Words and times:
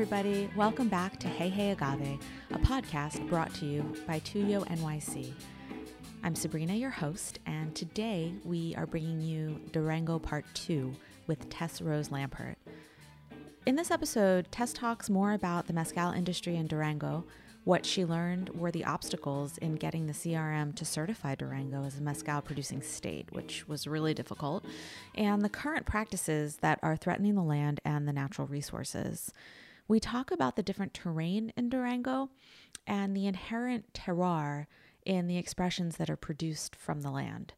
everybody. 0.00 0.48
Welcome 0.54 0.86
back 0.86 1.18
to 1.18 1.26
Hey 1.26 1.48
Hey 1.48 1.72
Agave, 1.72 2.20
a 2.52 2.58
podcast 2.60 3.28
brought 3.28 3.52
to 3.54 3.66
you 3.66 3.82
by 4.06 4.20
Tuyo 4.20 4.64
NYC. 4.68 5.32
I'm 6.22 6.36
Sabrina, 6.36 6.74
your 6.74 6.88
host, 6.88 7.40
and 7.46 7.74
today 7.74 8.32
we 8.44 8.76
are 8.76 8.86
bringing 8.86 9.20
you 9.20 9.60
Durango 9.72 10.20
Part 10.20 10.44
2 10.54 10.94
with 11.26 11.50
Tess 11.50 11.82
Rose 11.82 12.10
Lampert. 12.10 12.54
In 13.66 13.74
this 13.74 13.90
episode, 13.90 14.46
Tess 14.52 14.72
talks 14.72 15.10
more 15.10 15.32
about 15.32 15.66
the 15.66 15.72
mezcal 15.72 16.12
industry 16.12 16.54
in 16.54 16.68
Durango. 16.68 17.24
What 17.64 17.84
she 17.84 18.04
learned 18.04 18.50
were 18.50 18.70
the 18.70 18.84
obstacles 18.84 19.58
in 19.58 19.74
getting 19.74 20.06
the 20.06 20.12
CRM 20.12 20.76
to 20.76 20.84
certify 20.84 21.34
Durango 21.34 21.82
as 21.82 21.98
a 21.98 22.02
mezcal 22.02 22.40
producing 22.40 22.82
state, 22.82 23.32
which 23.32 23.66
was 23.66 23.88
really 23.88 24.14
difficult, 24.14 24.64
and 25.16 25.42
the 25.42 25.48
current 25.48 25.86
practices 25.86 26.58
that 26.58 26.78
are 26.84 26.96
threatening 26.96 27.34
the 27.34 27.42
land 27.42 27.80
and 27.84 28.06
the 28.06 28.12
natural 28.12 28.46
resources. 28.46 29.32
We 29.88 30.00
talk 30.00 30.30
about 30.30 30.56
the 30.56 30.62
different 30.62 30.92
terrain 30.92 31.50
in 31.56 31.70
Durango 31.70 32.28
and 32.86 33.16
the 33.16 33.26
inherent 33.26 33.94
terroir 33.94 34.66
in 35.06 35.26
the 35.26 35.38
expressions 35.38 35.96
that 35.96 36.10
are 36.10 36.16
produced 36.16 36.76
from 36.76 37.00
the 37.00 37.10
land. 37.10 37.54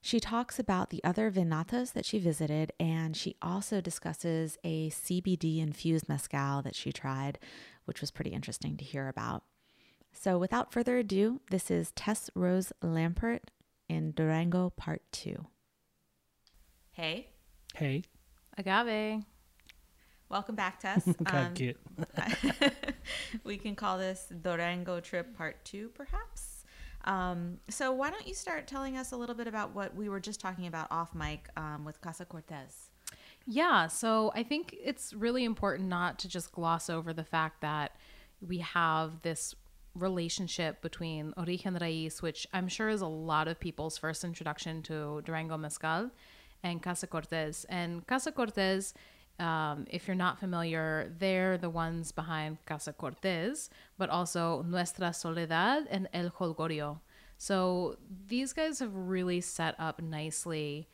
She 0.00 0.20
talks 0.20 0.60
about 0.60 0.90
the 0.90 1.02
other 1.02 1.32
vinatas 1.32 1.92
that 1.94 2.06
she 2.06 2.20
visited, 2.20 2.72
and 2.78 3.16
she 3.16 3.34
also 3.42 3.80
discusses 3.80 4.56
a 4.62 4.90
CBD 4.90 5.58
infused 5.58 6.08
mezcal 6.08 6.62
that 6.62 6.76
she 6.76 6.92
tried, 6.92 7.40
which 7.86 8.00
was 8.00 8.12
pretty 8.12 8.30
interesting 8.30 8.76
to 8.76 8.84
hear 8.84 9.08
about. 9.08 9.42
So, 10.12 10.38
without 10.38 10.72
further 10.72 10.98
ado, 10.98 11.40
this 11.50 11.72
is 11.72 11.90
Tess 11.90 12.30
Rose 12.36 12.72
Lampert 12.84 13.40
in 13.88 14.12
Durango 14.12 14.70
Part 14.70 15.02
2. 15.10 15.44
Hey. 16.92 17.30
Hey. 17.74 18.04
Agave. 18.56 19.24
Welcome 20.28 20.56
back, 20.56 20.80
Tess. 20.80 21.06
um, 21.26 21.54
we 23.44 23.56
can 23.56 23.76
call 23.76 23.98
this 23.98 24.26
Durango 24.42 25.00
Trip 25.00 25.36
Part 25.36 25.64
2, 25.64 25.90
perhaps? 25.94 26.64
Um, 27.04 27.58
so 27.68 27.92
why 27.92 28.10
don't 28.10 28.26
you 28.26 28.34
start 28.34 28.66
telling 28.66 28.96
us 28.96 29.12
a 29.12 29.16
little 29.16 29.36
bit 29.36 29.46
about 29.46 29.74
what 29.74 29.94
we 29.94 30.08
were 30.08 30.18
just 30.18 30.40
talking 30.40 30.66
about 30.66 30.88
off 30.90 31.14
mic 31.14 31.48
um, 31.56 31.84
with 31.84 32.00
Casa 32.00 32.24
Cortez? 32.24 32.90
Yeah, 33.46 33.86
so 33.86 34.32
I 34.34 34.42
think 34.42 34.74
it's 34.82 35.12
really 35.12 35.44
important 35.44 35.88
not 35.88 36.18
to 36.20 36.28
just 36.28 36.50
gloss 36.50 36.90
over 36.90 37.12
the 37.12 37.22
fact 37.22 37.60
that 37.60 37.92
we 38.40 38.58
have 38.58 39.22
this 39.22 39.54
relationship 39.94 40.82
between 40.82 41.32
Origen 41.36 41.78
Raiz, 41.78 42.20
which 42.20 42.48
I'm 42.52 42.66
sure 42.66 42.88
is 42.88 43.00
a 43.00 43.06
lot 43.06 43.46
of 43.46 43.60
people's 43.60 43.96
first 43.96 44.24
introduction 44.24 44.82
to 44.82 45.22
Durango 45.24 45.56
Mezcal, 45.56 46.10
and 46.64 46.82
Casa 46.82 47.06
Cortez. 47.06 47.64
And 47.68 48.04
Casa 48.06 48.32
Cortez 48.32 48.94
um, 49.38 49.86
if 49.90 50.06
you're 50.06 50.16
not 50.16 50.40
familiar, 50.40 51.12
they're 51.18 51.58
the 51.58 51.70
ones 51.70 52.12
behind 52.12 52.58
Casa 52.64 52.92
Cortez, 52.92 53.68
but 53.98 54.08
also 54.08 54.62
Nuestra 54.62 55.12
Soledad 55.12 55.86
and 55.90 56.08
El 56.12 56.30
Jolgorio. 56.30 57.00
So 57.38 57.96
these 58.28 58.52
guys 58.52 58.78
have 58.78 58.94
really 58.94 59.40
set 59.40 59.74
up 59.78 60.00
nicely 60.00 60.88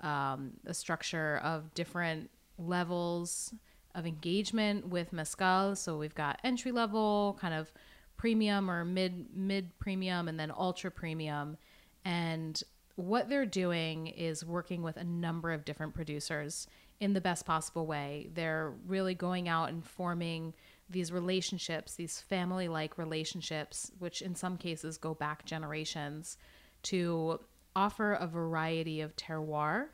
um, 0.00 0.52
a 0.66 0.74
structure 0.74 1.40
of 1.42 1.72
different 1.72 2.30
levels 2.58 3.54
of 3.94 4.06
engagement 4.06 4.88
with 4.88 5.12
mezcal. 5.12 5.74
So 5.74 5.96
we've 5.96 6.14
got 6.14 6.38
entry 6.44 6.72
level, 6.72 7.38
kind 7.40 7.54
of 7.54 7.72
premium 8.18 8.70
or 8.70 8.84
mid 8.84 9.34
mid 9.34 9.78
premium, 9.78 10.28
and 10.28 10.38
then 10.38 10.52
ultra 10.54 10.90
premium. 10.90 11.56
And 12.04 12.62
what 12.96 13.28
they're 13.28 13.46
doing 13.46 14.08
is 14.08 14.44
working 14.44 14.82
with 14.82 14.96
a 14.96 15.04
number 15.04 15.52
of 15.52 15.64
different 15.64 15.94
producers 15.94 16.66
in 17.00 17.12
the 17.12 17.20
best 17.20 17.44
possible 17.44 17.86
way. 17.86 18.30
They're 18.34 18.74
really 18.86 19.14
going 19.14 19.48
out 19.48 19.68
and 19.68 19.84
forming 19.84 20.54
these 20.88 21.12
relationships, 21.12 21.94
these 21.94 22.20
family 22.20 22.68
like 22.68 22.96
relationships, 22.96 23.90
which 23.98 24.22
in 24.22 24.34
some 24.34 24.56
cases 24.56 24.96
go 24.98 25.14
back 25.14 25.44
generations, 25.44 26.38
to 26.84 27.40
offer 27.74 28.14
a 28.14 28.26
variety 28.26 29.00
of 29.00 29.16
terroir, 29.16 29.88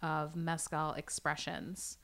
of 0.00 0.36
mezcal 0.36 0.92
expressions. 0.92 1.98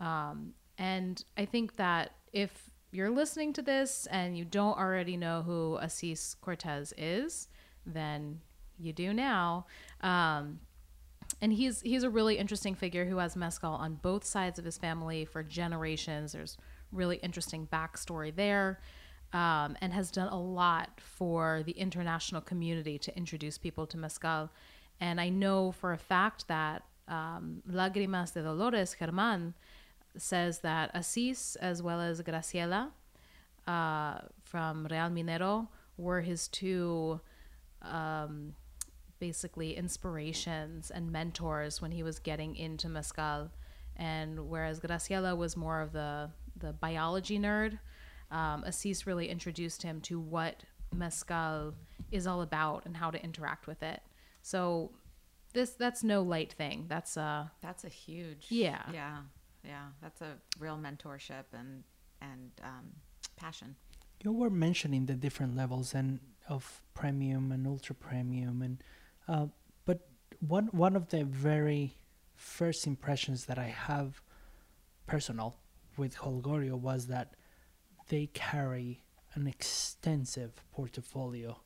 Um, 0.00 0.52
and 0.76 1.24
I 1.36 1.46
think 1.46 1.76
that 1.76 2.12
if 2.32 2.70
you're 2.92 3.10
listening 3.10 3.52
to 3.54 3.62
this 3.62 4.06
and 4.10 4.36
you 4.36 4.44
don't 4.44 4.78
already 4.78 5.16
know 5.16 5.42
who 5.42 5.78
Asis 5.82 6.36
Cortez 6.40 6.92
is, 6.96 7.48
then 7.84 8.40
you 8.78 8.92
do 8.92 9.12
now. 9.12 9.66
Um, 10.02 10.60
and 11.40 11.52
he's 11.52 11.80
he's 11.82 12.02
a 12.02 12.10
really 12.10 12.36
interesting 12.36 12.74
figure 12.74 13.04
who 13.04 13.18
has 13.18 13.36
mezcal 13.36 13.72
on 13.72 13.94
both 13.94 14.24
sides 14.24 14.58
of 14.58 14.64
his 14.64 14.78
family 14.78 15.24
for 15.24 15.42
generations. 15.42 16.32
There's 16.32 16.56
really 16.90 17.16
interesting 17.18 17.68
backstory 17.72 18.34
there, 18.34 18.80
um, 19.32 19.76
and 19.80 19.92
has 19.92 20.10
done 20.10 20.28
a 20.28 20.40
lot 20.40 20.90
for 20.98 21.62
the 21.64 21.72
international 21.72 22.40
community 22.40 22.98
to 22.98 23.16
introduce 23.16 23.58
people 23.58 23.86
to 23.86 23.96
mezcal. 23.96 24.50
And 25.00 25.20
I 25.20 25.28
know 25.28 25.70
for 25.70 25.92
a 25.92 25.98
fact 25.98 26.48
that 26.48 26.82
um, 27.06 27.62
Lágrimas 27.70 28.34
de 28.34 28.42
Dolores 28.42 28.96
Germán 29.00 29.54
says 30.16 30.60
that 30.60 30.90
Asis 30.94 31.56
as 31.56 31.82
well 31.82 32.00
as 32.00 32.20
Graciela 32.22 32.90
uh, 33.66 34.18
from 34.42 34.88
Real 34.90 35.08
Minero 35.08 35.68
were 35.96 36.20
his 36.20 36.48
two. 36.48 37.20
Um, 37.82 38.54
basically 39.18 39.76
inspirations 39.76 40.90
and 40.90 41.10
mentors 41.10 41.80
when 41.80 41.90
he 41.92 42.02
was 42.02 42.18
getting 42.18 42.56
into 42.56 42.88
mezcal. 42.88 43.50
And 43.96 44.48
whereas 44.48 44.80
Graciela 44.80 45.36
was 45.36 45.56
more 45.56 45.80
of 45.80 45.92
the, 45.92 46.30
the 46.56 46.72
biology 46.72 47.38
nerd, 47.38 47.78
um, 48.30 48.64
Asis 48.66 49.06
really 49.06 49.28
introduced 49.28 49.82
him 49.82 50.00
to 50.02 50.20
what 50.20 50.62
mezcal 50.94 51.74
is 52.10 52.26
all 52.26 52.42
about 52.42 52.86
and 52.86 52.96
how 52.96 53.10
to 53.10 53.22
interact 53.22 53.66
with 53.66 53.82
it. 53.82 54.02
So 54.42 54.92
this 55.52 55.70
that's 55.70 56.04
no 56.04 56.22
light 56.22 56.52
thing. 56.52 56.86
That's 56.88 57.16
a 57.16 57.50
that's 57.60 57.84
a 57.84 57.88
huge 57.88 58.46
yeah 58.48 58.82
yeah 58.92 59.18
yeah 59.64 59.86
that's 60.02 60.20
a 60.20 60.34
real 60.58 60.76
mentorship 60.78 61.44
and 61.52 61.84
and 62.20 62.50
um, 62.62 62.92
passion. 63.36 63.76
You 64.22 64.32
were 64.32 64.50
mentioning 64.50 65.06
the 65.06 65.14
different 65.14 65.56
levels 65.56 65.94
and 65.94 66.20
of 66.48 66.82
premium 66.94 67.52
and 67.52 67.66
ultra 67.66 67.94
premium 67.94 68.62
and 68.62 68.82
uh, 69.28 69.46
but 69.84 70.00
one 70.40 70.66
one 70.72 70.96
of 70.96 71.08
the 71.08 71.24
very 71.24 71.96
first 72.34 72.86
impressions 72.86 73.46
that 73.46 73.58
I 73.58 73.66
have 73.66 74.22
personal 75.06 75.56
with 75.96 76.16
Jolgorio 76.16 76.74
was 76.78 77.06
that 77.08 77.34
they 78.08 78.26
carry 78.32 79.02
an 79.34 79.46
extensive 79.46 80.52
portfolio 80.72 81.58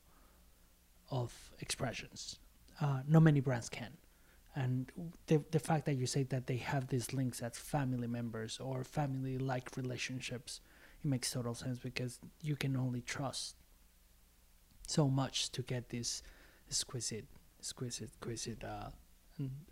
of 1.10 1.52
expressions. 1.60 2.38
Uh, 2.80 3.00
not 3.06 3.22
many 3.22 3.40
brands 3.40 3.68
can. 3.68 3.92
And 4.54 4.90
the, 5.26 5.42
the 5.50 5.58
fact 5.58 5.86
that 5.86 5.94
you 5.94 6.06
say 6.06 6.24
that 6.24 6.46
they 6.46 6.56
have 6.56 6.88
these 6.88 7.12
links 7.12 7.40
as 7.42 7.56
family 7.56 8.06
members 8.06 8.58
or 8.60 8.84
family 8.84 9.38
like 9.38 9.76
relationships, 9.76 10.60
it 11.02 11.08
makes 11.08 11.30
total 11.30 11.54
sense 11.54 11.78
because 11.78 12.18
you 12.42 12.56
can 12.56 12.76
only 12.76 13.00
trust 13.00 13.56
so 14.86 15.08
much 15.08 15.50
to 15.52 15.62
get 15.62 15.88
this 15.88 16.22
exquisite 16.68 17.26
exquisite, 17.62 18.10
exquisite, 18.10 18.64
uh, 18.64 18.90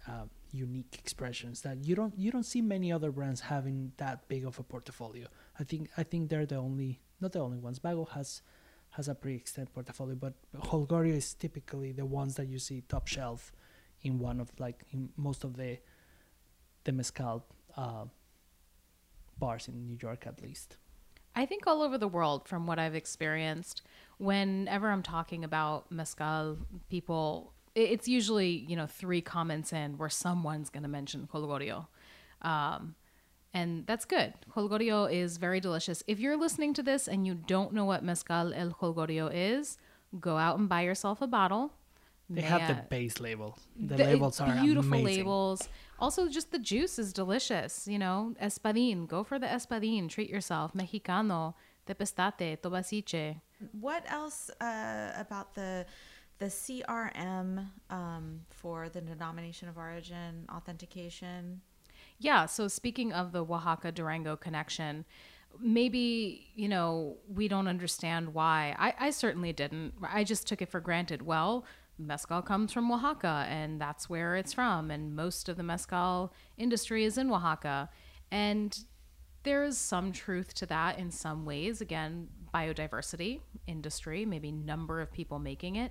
uh, 0.09 0.27
unique 0.53 0.97
expressions 0.99 1.61
that 1.63 1.77
you 1.85 1.95
don't 1.95 2.17
you 2.17 2.31
don't 2.31 2.45
see 2.45 2.63
many 2.63 2.93
other 2.93 3.11
brands 3.13 3.41
having 3.41 3.93
that 3.97 4.27
big 4.29 4.45
of 4.45 4.59
a 4.59 4.63
portfolio. 4.63 5.27
I 5.59 5.65
think 5.65 5.91
I 5.97 6.03
think 6.03 6.31
they're 6.31 6.47
the 6.47 6.57
only 6.57 7.01
not 7.21 7.33
the 7.33 7.41
only 7.41 7.59
ones. 7.59 7.79
Vago 7.79 8.05
has 8.17 8.43
has 8.91 9.09
a 9.09 9.15
pretty 9.15 9.37
extent 9.37 9.73
portfolio, 9.73 10.15
but 10.15 10.35
Jolgorio 10.57 11.15
is 11.15 11.35
typically 11.35 11.93
the 11.93 12.07
ones 12.07 12.35
that 12.37 12.49
you 12.49 12.59
see 12.59 12.83
top 12.89 13.07
shelf 13.07 13.53
in 14.03 14.19
one 14.19 14.41
of 14.41 14.49
like 14.59 14.85
in 14.93 15.11
most 15.17 15.45
of 15.45 15.57
the 15.57 15.79
the 16.85 16.93
mezcal 16.93 17.45
uh, 17.77 18.05
bars 19.39 19.69
in 19.69 19.87
New 19.87 19.99
York 20.01 20.27
at 20.27 20.43
least. 20.43 20.77
I 21.37 21.47
think 21.47 21.67
all 21.67 21.83
over 21.83 21.97
the 21.97 22.09
world, 22.09 22.49
from 22.49 22.67
what 22.67 22.79
I've 22.81 22.97
experienced, 22.97 23.83
whenever 24.19 24.91
I'm 24.91 25.03
talking 25.03 25.45
about 25.45 25.91
mezcal, 25.93 26.59
people 26.89 27.53
it's 27.75 28.09
usually 28.09 28.65
you 28.69 28.77
know 28.77 28.87
three 28.87 29.21
comments 29.21 29.73
in 29.73 29.99
where 29.99 30.09
someone's 30.09 30.71
going 30.71 30.83
to 30.83 30.89
mention 30.89 31.29
jolgorio. 31.33 31.87
Um, 32.43 32.95
and 33.53 33.85
that's 33.87 34.05
good. 34.05 34.33
Jolgorio 34.55 35.13
is 35.13 35.37
very 35.37 35.61
delicious. 35.61 36.03
If 36.07 36.21
you're 36.21 36.37
listening 36.37 36.73
to 36.75 36.83
this 36.83 37.09
and 37.09 37.27
you 37.27 37.35
don't 37.35 37.73
know 37.73 37.85
what 37.85 38.05
mezcal 38.05 38.53
el 38.55 38.71
jolgorio 38.71 39.31
is 39.33 39.77
go 40.21 40.37
out 40.37 40.59
and 40.59 40.69
buy 40.69 40.83
yourself 40.83 41.21
a 41.21 41.27
bottle. 41.27 41.73
They 42.33 42.43
have 42.43 42.69
the 42.69 42.81
base 42.89 43.19
label. 43.19 43.59
The, 43.77 43.97
the 43.97 44.05
labels 44.05 44.41
are 44.41 44.61
beautiful 44.61 45.01
amazing. 45.01 45.17
labels. 45.25 45.69
Also 45.99 46.29
just 46.29 46.53
the 46.53 46.61
juice 46.61 46.97
is 46.97 47.13
delicious 47.13 47.89
you 47.89 47.99
know? 47.99 48.35
Espadin 48.41 49.09
go 49.09 49.25
for 49.25 49.39
the 49.39 49.47
espadin 49.47 50.09
treat 50.09 50.31
yourself. 50.31 50.73
Mexicano. 50.73 51.55
Tepestate 51.87 52.61
tobasiche 52.63 53.41
what 53.73 54.05
else 54.11 54.51
uh, 54.61 55.13
about 55.17 55.55
the 55.55 55.87
the 56.41 56.47
CRM 56.47 57.69
um, 57.91 58.41
for 58.49 58.89
the 58.89 59.01
denomination 59.03 59.69
of 59.69 59.77
origin 59.77 60.47
authentication. 60.51 61.61
Yeah. 62.19 62.47
So 62.47 62.67
speaking 62.67 63.13
of 63.13 63.33
the 63.33 63.45
Oaxaca 63.45 63.93
Durango 63.93 64.37
connection, 64.37 65.05
maybe 65.59 66.49
you 66.55 66.69
know 66.69 67.17
we 67.29 67.47
don't 67.49 67.69
understand 67.69 68.33
why 68.33 68.75
I, 68.79 69.07
I 69.07 69.11
certainly 69.11 69.53
didn't 69.53 69.95
i 70.01 70.23
just 70.23 70.47
took 70.47 70.63
it 70.63 70.71
for 70.71 70.79
granted 70.79 71.23
well 71.23 71.65
mezcal 71.99 72.41
comes 72.41 72.73
from 72.73 72.91
oaxaca 72.91 73.47
and 73.49 73.81
that's 73.81 74.09
where 74.09 74.37
it's 74.37 74.53
from 74.53 74.93
and 74.93 75.17
most 75.17 75.49
of 75.49 75.57
the 75.57 75.65
mezcal 75.65 76.33
industry 76.57 77.05
is 77.05 77.19
in 77.19 77.33
oaxaca 77.33 77.91
and 78.31 78.85
there's 79.43 79.77
some 79.77 80.13
truth 80.13 80.55
to 80.55 80.67
that 80.67 81.01
in 81.01 81.11
some 81.11 81.45
ways 81.45 81.81
again 81.81 82.29
biodiversity 82.55 83.41
industry 83.67 84.25
maybe 84.25 84.53
number 84.53 85.01
of 85.01 85.13
people 85.13 85.41
making 85.41 85.77
it 85.77 85.91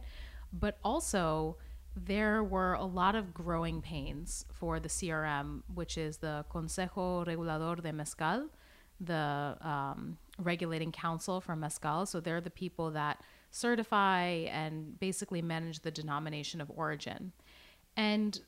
but 0.51 0.77
also 0.83 1.57
there 1.95 2.43
were 2.43 2.73
a 2.73 2.85
lot 2.85 3.15
of 3.15 3.33
growing 3.33 3.81
pains 3.81 4.45
for 4.53 4.79
the 4.79 4.87
crm 4.87 5.61
which 5.73 5.97
is 5.97 6.17
the 6.17 6.45
consejo 6.51 7.25
regulador 7.25 7.81
de 7.81 7.91
mezcal 7.91 8.49
the 8.99 9.57
um, 9.61 10.17
regulating 10.37 10.91
council 10.91 11.41
for 11.41 11.55
mezcal. 11.55 12.05
So 12.05 12.19
they're 12.19 12.41
the 12.41 12.49
people 12.49 12.91
that 12.91 13.21
certify 13.51 14.23
and 14.51 14.99
basically 14.99 15.41
manage 15.41 15.81
the 15.81 15.91
denomination 15.91 16.61
of 16.61 16.71
origin. 16.75 17.31
And 17.95 18.39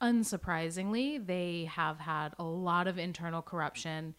unsurprisingly, 0.00 1.24
they 1.24 1.68
have 1.72 1.98
had 1.98 2.30
a 2.38 2.44
lot 2.44 2.86
of 2.86 2.98
internal 2.98 3.42
corruption 3.42 4.14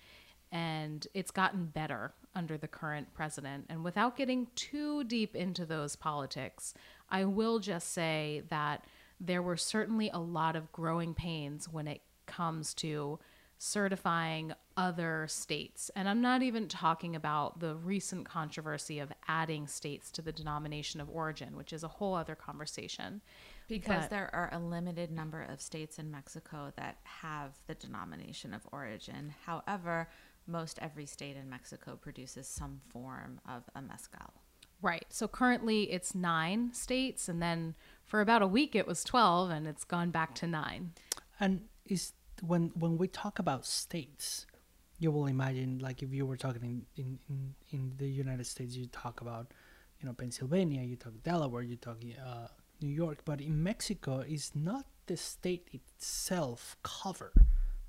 and 0.51 1.07
it's 1.13 1.31
gotten 1.31 1.65
better 1.65 2.13
under 2.35 2.57
the 2.57 2.67
current 2.67 3.13
president. 3.13 3.65
And 3.69 3.83
without 3.83 4.15
getting 4.15 4.47
too 4.55 5.03
deep 5.03 5.35
into 5.35 5.65
those 5.65 5.95
politics, 5.95 6.73
I 7.09 7.25
will 7.25 7.59
just 7.59 7.91
say 7.91 8.43
that 8.49 8.85
there 9.19 9.41
were 9.41 9.57
certainly 9.57 10.09
a 10.09 10.19
lot 10.19 10.55
of 10.55 10.71
growing 10.71 11.13
pains 11.13 11.69
when 11.69 11.87
it 11.87 12.01
comes 12.25 12.73
to 12.75 13.19
certifying 13.57 14.53
other 14.75 15.27
states. 15.29 15.91
And 15.95 16.09
I'm 16.09 16.21
not 16.21 16.41
even 16.41 16.67
talking 16.67 17.15
about 17.15 17.59
the 17.59 17.75
recent 17.75 18.25
controversy 18.25 18.97
of 18.97 19.11
adding 19.27 19.67
states 19.67 20.09
to 20.11 20.23
the 20.23 20.31
denomination 20.31 20.99
of 20.99 21.07
origin, 21.11 21.55
which 21.55 21.71
is 21.71 21.83
a 21.83 21.87
whole 21.87 22.15
other 22.15 22.33
conversation. 22.33 23.21
Because 23.67 24.05
But- 24.05 24.09
there 24.09 24.33
are 24.33 24.49
a 24.51 24.57
limited 24.57 25.11
number 25.11 25.43
of 25.43 25.61
states 25.61 25.99
in 25.99 26.09
Mexico 26.09 26.73
that 26.75 26.97
have 27.03 27.59
the 27.67 27.75
denomination 27.75 28.55
of 28.55 28.67
origin. 28.71 29.35
However, 29.45 30.09
most 30.51 30.79
every 30.81 31.05
state 31.05 31.35
in 31.35 31.49
Mexico 31.49 31.95
produces 31.95 32.47
some 32.47 32.81
form 32.89 33.39
of 33.47 33.63
a 33.75 33.81
mezcal. 33.81 34.33
Right. 34.81 35.05
So 35.09 35.27
currently 35.27 35.91
it's 35.91 36.15
nine 36.15 36.73
states, 36.73 37.29
and 37.29 37.41
then 37.41 37.75
for 38.03 38.19
about 38.19 38.41
a 38.41 38.47
week 38.47 38.75
it 38.75 38.87
was 38.87 39.03
12, 39.03 39.51
and 39.51 39.67
it's 39.67 39.83
gone 39.83 40.09
back 40.09 40.33
to 40.35 40.47
nine. 40.47 40.93
And 41.39 41.61
is 41.85 42.13
when 42.41 42.71
when 42.75 42.97
we 42.97 43.07
talk 43.07 43.37
about 43.37 43.65
states, 43.65 44.47
you 44.99 45.11
will 45.11 45.27
imagine 45.27 45.79
like 45.79 46.01
if 46.01 46.11
you 46.13 46.25
were 46.25 46.37
talking 46.37 46.63
in, 46.63 46.85
in, 47.03 47.19
in, 47.29 47.55
in 47.71 47.93
the 47.97 48.09
United 48.09 48.45
States, 48.47 48.75
you 48.75 48.87
talk 48.87 49.21
about 49.21 49.51
you 49.99 50.07
know 50.07 50.13
Pennsylvania, 50.13 50.81
you 50.81 50.95
talk 50.95 51.13
Delaware, 51.23 51.61
you 51.61 51.75
talk 51.75 51.97
uh, 52.25 52.47
New 52.81 52.89
York, 52.89 53.19
but 53.23 53.39
in 53.39 53.61
Mexico, 53.61 54.19
is 54.19 54.51
not 54.55 54.85
the 55.05 55.17
state 55.17 55.67
itself 55.71 56.75
cover. 56.81 57.33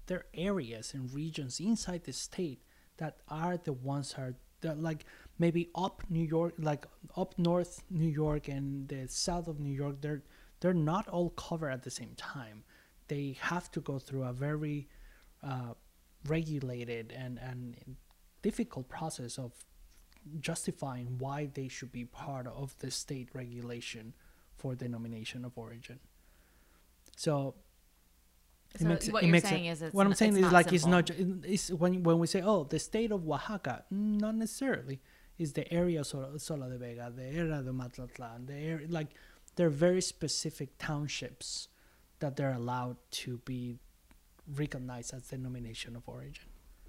There 0.06 0.18
are 0.18 0.26
areas 0.34 0.94
and 0.94 1.12
regions 1.12 1.60
inside 1.60 2.04
the 2.04 2.12
state 2.12 2.62
that 2.98 3.16
are 3.28 3.56
the 3.56 3.72
ones 3.72 4.12
that 4.12 4.20
are 4.20 4.34
that 4.60 4.80
like 4.80 5.04
maybe 5.38 5.70
up 5.74 6.02
New 6.08 6.24
York, 6.24 6.54
like 6.58 6.86
up 7.16 7.38
north 7.38 7.82
New 7.90 8.08
York 8.08 8.48
and 8.48 8.88
the 8.88 9.08
south 9.08 9.48
of 9.48 9.60
New 9.60 9.74
York. 9.74 10.00
They're 10.00 10.22
they're 10.60 10.74
not 10.74 11.08
all 11.08 11.30
covered 11.30 11.70
at 11.70 11.82
the 11.82 11.90
same 11.90 12.14
time. 12.16 12.64
They 13.08 13.36
have 13.40 13.70
to 13.72 13.80
go 13.80 13.98
through 13.98 14.22
a 14.24 14.32
very 14.32 14.88
uh, 15.42 15.74
regulated 16.26 17.12
and 17.16 17.38
and 17.38 17.96
difficult 18.42 18.88
process 18.88 19.38
of 19.38 19.52
justifying 20.40 21.18
why 21.18 21.48
they 21.52 21.68
should 21.68 21.90
be 21.90 22.04
part 22.04 22.46
of 22.46 22.78
the 22.78 22.90
state 22.90 23.28
regulation 23.34 24.14
for 24.56 24.74
denomination 24.74 25.44
of 25.44 25.58
origin. 25.58 25.98
So 27.16 27.54
So 28.78 28.86
makes 28.86 29.08
what 29.08 29.22
it 29.22 29.26
you're 29.28 29.40
saying 29.40 29.66
is 29.66 29.82
it's 29.82 29.94
what 29.94 30.06
I'm 30.06 30.14
saying 30.14 30.36
is 30.36 30.50
like 30.52 30.72
it's 30.72 30.86
not 30.86 31.10
it's 31.10 31.70
when 31.70 32.02
when 32.02 32.18
we 32.18 32.26
say 32.26 32.42
oh 32.42 32.64
the 32.64 32.78
state 32.78 33.12
of 33.12 33.28
Oaxaca 33.28 33.84
not 33.90 34.34
necessarily 34.34 35.00
is 35.38 35.52
the 35.52 35.70
area 35.72 36.00
of 36.00 36.06
Sola, 36.06 36.38
Sola 36.38 36.68
de 36.70 36.78
Vega 36.78 37.12
the 37.14 37.24
area 37.24 37.58
of 37.58 37.66
Matatlán 37.66 38.46
the 38.46 38.54
area 38.54 38.86
like 38.88 39.08
they're 39.56 39.70
very 39.70 40.00
specific 40.00 40.78
townships 40.78 41.68
that 42.20 42.36
they're 42.36 42.54
allowed 42.54 42.96
to 43.10 43.38
be 43.44 43.76
recognized 44.56 45.12
as 45.14 45.22
the 45.28 45.36
denomination 45.36 45.96
of 45.96 46.02
origin. 46.06 46.44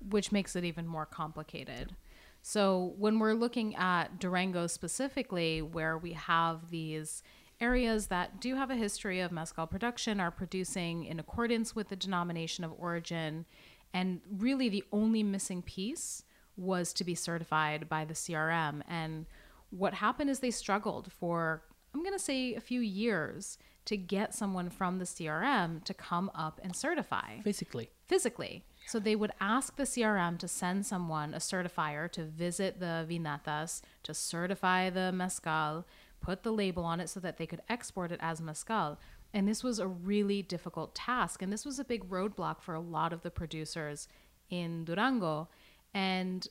which 0.09 0.31
makes 0.31 0.55
it 0.55 0.63
even 0.63 0.87
more 0.87 1.05
complicated. 1.05 1.95
So 2.41 2.93
when 2.97 3.19
we're 3.19 3.33
looking 3.33 3.75
at 3.75 4.19
Durango 4.19 4.67
specifically, 4.67 5.61
where 5.61 5.97
we 5.97 6.11
have 6.13 6.69
these 6.69 7.23
areas 7.59 8.07
that 8.07 8.39
do 8.39 8.55
have 8.55 8.69
a 8.69 8.75
history 8.75 9.19
of 9.19 9.31
mezcal 9.31 9.67
production, 9.67 10.19
are 10.19 10.31
producing 10.31 11.05
in 11.05 11.19
accordance 11.19 11.75
with 11.75 11.89
the 11.89 11.95
denomination 11.95 12.63
of 12.63 12.73
origin, 12.77 13.45
and 13.93 14.21
really 14.31 14.69
the 14.69 14.83
only 14.91 15.23
missing 15.23 15.61
piece 15.61 16.23
was 16.57 16.93
to 16.93 17.03
be 17.03 17.15
certified 17.15 17.89
by 17.89 18.05
the 18.05 18.13
CRM. 18.13 18.81
And 18.87 19.25
what 19.69 19.95
happened 19.95 20.29
is 20.29 20.39
they 20.39 20.51
struggled 20.51 21.11
for, 21.11 21.63
I'm 21.93 22.01
going 22.01 22.13
to 22.13 22.19
say, 22.19 22.53
a 22.53 22.61
few 22.61 22.81
years 22.81 23.57
to 23.85 23.97
get 23.97 24.33
someone 24.33 24.69
from 24.69 24.99
the 24.99 25.05
CRM 25.05 25.83
to 25.83 25.93
come 25.93 26.31
up 26.33 26.59
and 26.63 26.75
certify 26.75 27.39
Physically, 27.43 27.89
physically. 28.07 28.63
So 28.87 28.99
they 28.99 29.15
would 29.15 29.31
ask 29.39 29.75
the 29.75 29.83
CRM 29.83 30.37
to 30.39 30.47
send 30.47 30.85
someone, 30.85 31.33
a 31.33 31.37
certifier, 31.37 32.11
to 32.11 32.23
visit 32.23 32.79
the 32.79 33.05
vinatas, 33.09 33.81
to 34.03 34.13
certify 34.13 34.89
the 34.89 35.11
mezcal, 35.11 35.85
put 36.23 36.41
the 36.41 36.51
label 36.51 36.83
on 36.85 36.99
it 36.99 37.09
so 37.09 37.19
that 37.19 37.37
they 37.37 37.45
could 37.45 37.61
export 37.69 38.11
it 38.11 38.19
as 38.21 38.41
mezcal. 38.41 38.97
And 39.33 39.47
this 39.47 39.63
was 39.63 39.77
a 39.77 39.87
really 39.87 40.41
difficult 40.41 40.95
task. 40.95 41.41
And 41.41 41.53
this 41.53 41.65
was 41.65 41.77
a 41.77 41.83
big 41.83 42.09
roadblock 42.09 42.61
for 42.61 42.73
a 42.73 42.79
lot 42.79 43.13
of 43.13 43.21
the 43.21 43.29
producers 43.29 44.07
in 44.49 44.85
Durango. 44.85 45.49
And 45.93 46.47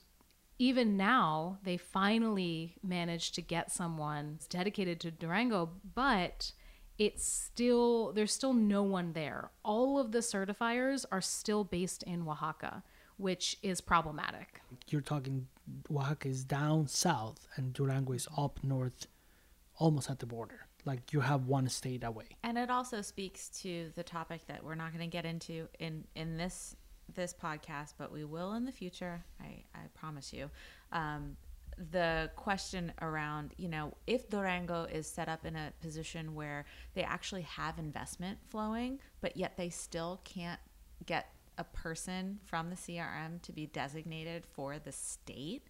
even 0.59 0.97
now, 0.97 1.59
they 1.65 1.77
finally 1.77 2.77
managed 2.83 3.35
to 3.35 3.43
get 3.43 3.73
someone 3.73 4.39
dedicated 4.49 5.01
to 5.01 5.11
Durango, 5.11 5.71
but 5.95 6.53
it's 6.99 7.27
still 7.27 8.13
there's 8.13 8.33
still 8.33 8.53
no 8.53 8.83
one 8.83 9.13
there. 9.13 9.51
All 9.65 9.99
of 9.99 10.13
the 10.13 10.19
certifiers 10.19 11.05
are 11.11 11.21
still 11.21 11.65
based 11.65 12.03
in 12.05 12.29
Oaxaca, 12.29 12.83
which 13.17 13.57
is 13.63 13.81
problematic. 13.81 14.61
you're 14.89 15.01
talking 15.01 15.49
Oaxaca 15.91 16.29
is 16.29 16.45
down 16.45 16.87
south 16.87 17.49
and 17.57 17.73
Durango 17.73 18.13
is 18.13 18.29
up 18.37 18.61
north, 18.63 19.07
almost 19.83 20.09
at 20.09 20.21
the 20.21 20.27
border. 20.27 20.67
Like 20.85 21.13
you 21.13 21.21
have 21.21 21.47
one 21.47 21.69
state 21.69 22.05
away. 22.05 22.27
And 22.45 22.57
it 22.57 22.71
also 22.71 23.03
speaks 23.03 23.49
to 23.63 23.91
the 23.97 24.03
topic 24.03 24.47
that 24.47 24.65
we're 24.65 24.77
not 24.77 24.93
going 24.93 25.09
to 25.09 25.13
get 25.13 25.25
into 25.25 25.69
in 25.79 26.05
in 26.15 26.37
this 26.37 26.77
this 27.13 27.35
podcast, 27.35 27.95
but 27.99 28.13
we 28.13 28.25
will 28.25 28.55
in 28.55 28.65
the 28.65 28.73
future. 28.73 29.25
I 29.41 29.65
I 29.75 29.81
promise 29.95 30.33
you. 30.33 30.51
Um, 30.93 31.37
the 31.91 32.31
question 32.37 32.93
around 33.01 33.55
you 33.57 33.67
know 33.67 33.95
if 34.07 34.29
Durango 34.29 34.85
is 34.85 35.07
set 35.07 35.29
up 35.29 35.47
in 35.47 35.57
a 35.57 35.73
position 35.81 36.35
where 36.35 36.65
they 36.95 37.03
actually 37.03 37.43
have 37.43 37.79
investment 37.79 38.39
flowing, 38.51 39.01
but 39.21 39.37
yet 39.37 39.57
they 39.57 39.69
still 39.69 40.21
can't 40.25 40.61
get 41.07 41.27
a 41.59 41.65
person 41.65 42.39
from 42.45 42.71
the 42.71 42.77
CRM 42.77 43.43
to 43.43 43.53
be 43.53 43.67
designated 43.67 44.47
for 44.47 44.79
the 44.79 44.93
state. 44.93 45.67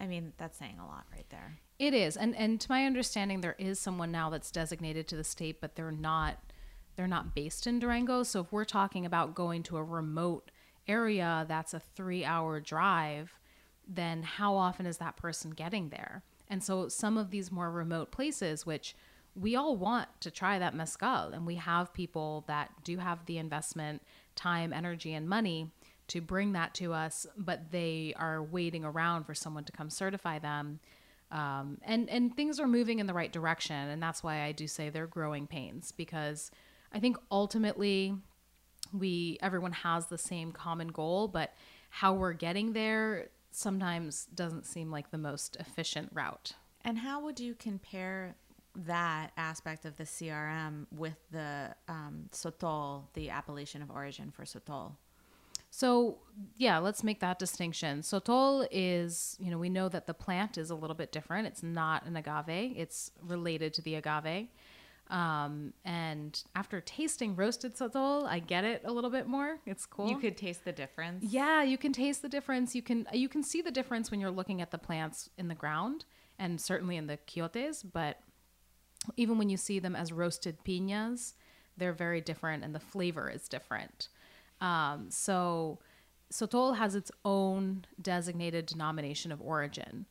I 0.00 0.06
mean, 0.06 0.32
that's 0.38 0.58
saying 0.58 0.78
a 0.80 0.86
lot 0.86 1.04
right 1.12 1.26
there. 1.28 1.58
It 1.78 1.94
is, 1.94 2.16
and 2.16 2.34
and 2.36 2.60
to 2.60 2.70
my 2.70 2.84
understanding, 2.86 3.40
there 3.40 3.56
is 3.58 3.78
someone 3.78 4.10
now 4.10 4.30
that's 4.30 4.50
designated 4.50 5.06
to 5.08 5.16
the 5.16 5.24
state, 5.24 5.60
but 5.60 5.76
they're 5.76 5.92
not 5.92 6.38
they're 6.96 7.06
not 7.06 7.34
based 7.34 7.66
in 7.66 7.78
Durango. 7.78 8.22
So 8.22 8.40
if 8.40 8.52
we're 8.52 8.64
talking 8.64 9.06
about 9.06 9.34
going 9.34 9.62
to 9.64 9.76
a 9.76 9.84
remote 9.84 10.50
area 10.88 11.44
that's 11.48 11.74
a 11.74 11.80
three 11.80 12.24
hour 12.24 12.60
drive, 12.60 13.34
then 13.86 14.22
how 14.22 14.56
often 14.56 14.86
is 14.86 14.98
that 14.98 15.16
person 15.16 15.50
getting 15.50 15.90
there? 15.90 16.22
And 16.48 16.62
so 16.62 16.88
some 16.88 17.16
of 17.16 17.30
these 17.30 17.52
more 17.52 17.70
remote 17.70 18.10
places, 18.10 18.66
which 18.66 18.96
we 19.34 19.54
all 19.54 19.76
want 19.76 20.08
to 20.20 20.30
try 20.30 20.58
that 20.58 20.74
mezcal, 20.74 21.28
and 21.32 21.46
we 21.46 21.54
have 21.54 21.94
people 21.94 22.44
that 22.48 22.70
do 22.82 22.98
have 22.98 23.24
the 23.26 23.38
investment, 23.38 24.02
time, 24.34 24.72
energy, 24.72 25.14
and 25.14 25.28
money 25.28 25.70
to 26.10 26.20
bring 26.20 26.52
that 26.52 26.74
to 26.74 26.92
us, 26.92 27.26
but 27.36 27.70
they 27.70 28.12
are 28.16 28.42
waiting 28.42 28.84
around 28.84 29.24
for 29.24 29.34
someone 29.34 29.64
to 29.64 29.72
come 29.72 29.90
certify 29.90 30.38
them. 30.38 30.80
Um, 31.30 31.78
and 31.82 32.10
and 32.10 32.34
things 32.34 32.58
are 32.58 32.66
moving 32.66 32.98
in 32.98 33.06
the 33.06 33.14
right 33.14 33.32
direction, 33.32 33.76
and 33.76 34.02
that's 34.02 34.22
why 34.22 34.42
I 34.42 34.52
do 34.52 34.66
say 34.66 34.90
they're 34.90 35.06
growing 35.06 35.46
pains 35.46 35.92
because 35.92 36.50
I 36.92 36.98
think 36.98 37.16
ultimately 37.30 38.16
we 38.92 39.38
everyone 39.40 39.72
has 39.72 40.06
the 40.06 40.18
same 40.18 40.50
common 40.50 40.88
goal, 40.88 41.28
but 41.28 41.54
how 41.90 42.14
we're 42.14 42.32
getting 42.32 42.72
there 42.72 43.28
sometimes 43.52 44.26
doesn't 44.34 44.66
seem 44.66 44.90
like 44.90 45.10
the 45.10 45.18
most 45.18 45.56
efficient 45.60 46.10
route. 46.12 46.52
And 46.84 46.98
how 46.98 47.20
would 47.20 47.38
you 47.38 47.54
compare 47.54 48.34
that 48.74 49.32
aspect 49.36 49.84
of 49.84 49.96
the 49.96 50.04
CRM 50.04 50.86
with 50.90 51.16
the 51.30 51.74
um, 51.88 52.28
Sotol, 52.32 53.04
the 53.14 53.30
appellation 53.30 53.82
of 53.82 53.90
origin 53.90 54.30
for 54.30 54.44
Sotol? 54.44 54.96
So, 55.70 56.18
yeah, 56.56 56.78
let's 56.78 57.04
make 57.04 57.20
that 57.20 57.38
distinction. 57.38 58.00
Sotol 58.00 58.66
is, 58.70 59.36
you 59.38 59.50
know, 59.50 59.58
we 59.58 59.68
know 59.68 59.88
that 59.88 60.06
the 60.06 60.14
plant 60.14 60.58
is 60.58 60.70
a 60.70 60.74
little 60.74 60.96
bit 60.96 61.12
different. 61.12 61.46
It's 61.46 61.62
not 61.62 62.04
an 62.06 62.16
agave, 62.16 62.76
it's 62.76 63.12
related 63.22 63.72
to 63.74 63.82
the 63.82 63.94
agave. 63.94 64.48
Um, 65.10 65.72
and 65.84 66.40
after 66.54 66.80
tasting 66.80 67.34
roasted 67.34 67.76
sotol, 67.76 68.26
I 68.26 68.38
get 68.38 68.64
it 68.64 68.82
a 68.84 68.92
little 68.92 69.10
bit 69.10 69.26
more. 69.26 69.58
It's 69.66 69.84
cool. 69.84 70.08
You 70.08 70.18
could 70.18 70.36
taste 70.36 70.64
the 70.64 70.72
difference. 70.72 71.24
Yeah, 71.24 71.64
you 71.64 71.76
can 71.76 71.92
taste 71.92 72.22
the 72.22 72.28
difference. 72.28 72.76
You 72.76 72.82
can 72.82 73.08
you 73.12 73.28
can 73.28 73.42
see 73.42 73.60
the 73.60 73.72
difference 73.72 74.12
when 74.12 74.20
you're 74.20 74.30
looking 74.30 74.62
at 74.62 74.70
the 74.70 74.78
plants 74.78 75.28
in 75.36 75.48
the 75.48 75.54
ground 75.56 76.04
and 76.38 76.60
certainly 76.60 76.96
in 76.96 77.08
the 77.08 77.18
quiotes, 77.26 77.82
but 77.82 78.20
even 79.16 79.36
when 79.36 79.50
you 79.50 79.56
see 79.56 79.80
them 79.80 79.96
as 79.96 80.12
roasted 80.12 80.58
piñas, 80.64 81.34
they're 81.76 81.92
very 81.92 82.20
different 82.20 82.62
and 82.62 82.74
the 82.74 82.80
flavor 82.80 83.28
is 83.28 83.48
different. 83.48 84.08
Um, 84.60 85.06
so 85.10 85.78
sotol 86.32 86.76
has 86.76 86.94
its 86.94 87.10
own 87.24 87.84
designated 88.00 88.66
denomination 88.66 89.32
of 89.32 89.40
origin. 89.40 90.06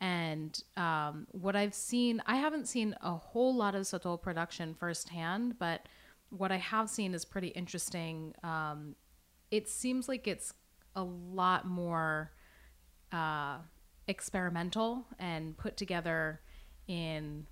And 0.00 0.60
um, 0.76 1.26
what 1.30 1.56
I've 1.56 1.74
seen, 1.74 2.22
I 2.26 2.36
haven't 2.36 2.68
seen 2.68 2.96
a 3.00 3.12
whole 3.12 3.54
lot 3.54 3.74
of 3.74 3.82
sotol 3.82 4.20
production 4.20 4.74
firsthand, 4.74 5.58
but 5.58 5.88
what 6.30 6.50
I 6.50 6.56
have 6.56 6.90
seen 6.90 7.14
is 7.14 7.24
pretty 7.24 7.48
interesting. 7.48 8.34
Um, 8.42 8.96
it 9.50 9.68
seems 9.68 10.08
like 10.08 10.26
it's 10.26 10.52
a 10.96 11.02
lot 11.02 11.66
more 11.66 12.32
uh, 13.12 13.58
experimental 14.08 15.06
and 15.18 15.56
put 15.56 15.76
together 15.76 16.40
in. 16.88 17.46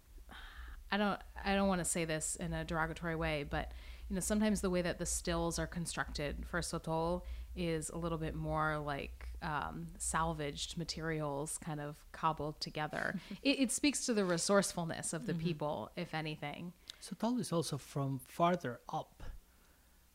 I 0.91 0.97
don't. 0.97 1.19
I 1.45 1.55
don't 1.55 1.69
want 1.69 1.81
to 1.81 1.85
say 1.87 2.05
this 2.05 2.37
in 2.37 2.53
a 2.53 2.65
derogatory 2.65 3.17
way, 3.17 3.47
but 3.49 3.73
you 4.13 4.17
know, 4.17 4.21
sometimes 4.21 4.61
the 4.61 4.69
way 4.69 4.83
that 4.83 4.99
the 4.99 5.07
stills 5.07 5.59
are 5.59 5.67
constructed 5.67 6.45
for 6.45 6.61
sotol 6.61 7.23
is 7.57 7.89
a 7.89 7.97
little 7.97 8.19
bit 8.19 8.35
more 8.35 8.77
like 8.77 9.29
um, 9.41 9.87
salvaged 9.97 10.77
materials 10.77 11.57
kind 11.65 11.81
of 11.81 11.97
cobbled 12.13 12.61
together. 12.61 13.19
it, 13.43 13.61
it, 13.61 13.73
speaks 13.73 14.05
to 14.05 14.13
the 14.13 14.27
resourcefulness 14.27 15.15
of 15.15 15.25
the 15.25 15.33
mm-hmm. 15.33 15.47
people, 15.47 15.91
if 15.97 16.13
anything. 16.13 16.75
Sotol 17.03 17.41
is 17.41 17.53
also 17.53 17.79
from 17.79 18.21
farther 18.29 18.81
up. 18.93 19.23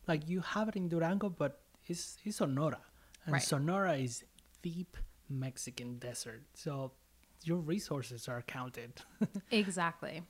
Like 0.08 0.30
you 0.30 0.42
have 0.42 0.70
it 0.70 0.76
in 0.76 0.90
Durango, 0.90 1.30
but 1.30 1.62
it's, 1.88 2.20
it's 2.24 2.38
Sonora. 2.38 2.82
And 3.26 3.34
right. 3.34 3.42
Sonora 3.42 3.96
is 3.96 4.24
deep 4.62 4.96
Mexican 5.28 5.98
desert. 5.98 6.44
So 6.54 6.92
your 7.44 7.58
resources 7.58 8.28
are 8.28 8.44
counted. 8.44 9.02
exactly. 9.52 10.22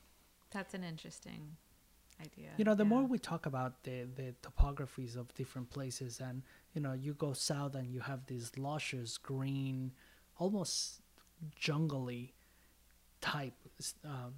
That's 0.52 0.72
an 0.72 0.84
interesting 0.84 1.58
idea. 2.20 2.50
You 2.56 2.64
know, 2.64 2.74
the 2.74 2.84
yeah. 2.84 2.88
more 2.88 3.04
we 3.04 3.18
talk 3.18 3.46
about 3.46 3.84
the, 3.84 4.06
the 4.14 4.34
topographies 4.42 5.16
of 5.16 5.32
different 5.34 5.70
places, 5.70 6.20
and 6.20 6.42
you 6.74 6.80
know, 6.80 6.92
you 6.92 7.14
go 7.14 7.32
south 7.32 7.74
and 7.74 7.88
you 7.88 8.00
have 8.00 8.26
these 8.26 8.52
luscious 8.56 9.18
green, 9.18 9.92
almost 10.38 11.00
jungly 11.58 12.34
type 13.20 13.54
um, 14.04 14.34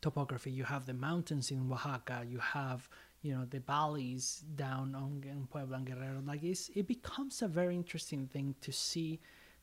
topography. 0.00 0.50
You 0.50 0.64
have 0.64 0.86
the 0.86 0.94
mountains 0.94 1.50
in 1.50 1.70
Oaxaca. 1.70 2.24
You 2.28 2.38
have 2.38 2.88
you 3.22 3.34
know 3.34 3.44
the 3.44 3.60
valleys 3.60 4.44
down 4.54 4.94
on 4.94 5.22
in 5.24 5.46
Puebla 5.46 5.76
and 5.76 5.86
Guerrero. 5.86 6.22
Like 6.24 6.42
it's, 6.42 6.70
it 6.74 6.86
becomes 6.86 7.42
a 7.42 7.48
very 7.48 7.74
interesting 7.74 8.26
thing 8.26 8.54
to 8.60 8.72
see 8.72 9.20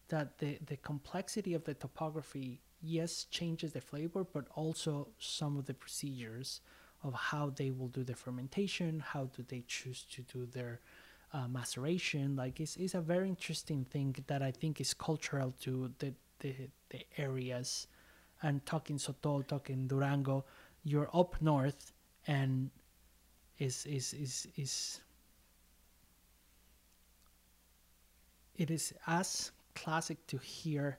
that 0.09 0.38
the 0.39 0.57
the 0.65 0.77
complexity 0.77 1.53
of 1.53 1.63
the 1.63 1.73
topography 1.73 2.62
yes 2.81 3.25
changes 3.25 3.73
the 3.73 3.81
flavor, 3.81 4.23
but 4.23 4.45
also 4.55 5.09
some 5.17 5.57
of 5.57 5.65
the 5.65 5.73
procedures 5.73 6.62
of 7.03 7.13
how 7.13 7.51
they 7.55 7.72
will 7.72 7.89
do 7.89 8.03
the 8.03 8.15
fermentation, 8.15 9.00
how 9.00 9.25
do 9.36 9.43
they 9.48 9.63
choose 9.67 10.05
to 10.12 10.22
do 10.22 10.45
their 10.45 10.79
uh, 11.33 11.48
maceration. 11.48 12.36
Like 12.36 12.60
it's, 12.60 12.75
it's 12.77 12.93
a 12.93 13.01
very 13.01 13.27
interesting 13.27 13.86
thing 13.86 14.15
that 14.27 14.41
I 14.41 14.51
think 14.51 14.79
is 14.79 14.93
cultural 14.93 15.53
to 15.62 15.91
the, 16.00 16.13
the, 16.39 16.55
the 16.89 17.05
areas. 17.17 17.88
And 18.41 18.65
talking 18.65 18.98
Sotol, 18.98 19.48
talking 19.48 19.88
Durango, 19.88 20.45
you're 20.83 21.10
up 21.13 21.36
north 21.41 21.93
and 22.27 22.69
is 23.60 23.86
is 23.86 24.13
is 24.13 24.48
is 24.57 25.00
it 28.55 28.69
is 28.69 28.93
as 29.07 29.51
classic 29.75 30.25
to 30.27 30.38
hear 30.38 30.98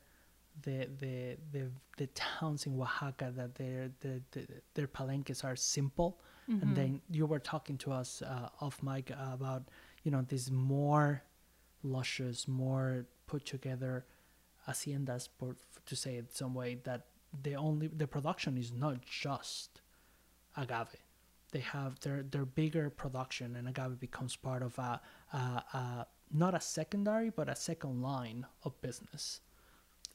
the 0.63 0.89
the 1.01 1.37
the, 1.53 1.71
the 1.97 2.07
towns 2.09 2.67
in 2.67 2.81
Oaxaca 2.81 3.33
that 3.37 3.55
their 3.55 3.91
the, 4.01 4.23
the, 4.33 4.47
their 4.75 4.87
palenques 4.87 5.45
are 5.45 5.57
simple, 5.57 6.21
mm-hmm. 6.49 6.63
and 6.63 6.77
then 6.77 7.01
you 7.11 7.27
were 7.27 7.39
talking 7.39 7.79
to 7.79 7.93
us 7.93 8.23
uh, 8.23 8.49
off 8.61 8.83
mic 8.83 9.11
about 9.11 9.69
you 10.03 10.11
know 10.11 10.23
these 10.29 10.51
more 10.51 11.23
luscious, 11.83 12.49
more 12.49 13.07
put 13.27 13.45
together 13.45 14.07
haciendas, 14.69 15.29
for, 15.39 15.57
to 15.87 15.97
say 15.97 16.17
it 16.17 16.35
some 16.35 16.55
way, 16.55 16.79
that 16.85 17.07
the 17.43 17.55
only 17.55 17.89
the 17.89 18.07
production 18.07 18.57
is 18.57 18.73
not 18.73 19.03
just 19.05 19.81
agave. 20.57 21.03
They 21.53 21.61
have 21.61 22.01
their 22.01 22.23
their 22.23 22.45
bigger 22.45 22.91
production, 22.91 23.57
and 23.57 23.69
agave 23.69 24.01
becomes 24.01 24.37
part 24.37 24.63
of 24.63 24.79
a, 24.79 25.01
a, 25.33 25.37
a 25.37 26.07
not 26.33 26.55
a 26.55 26.61
secondary 26.61 27.31
but 27.31 27.49
a 27.49 27.57
second 27.57 28.03
line 28.03 28.47
of 28.65 28.81
business. 28.81 29.41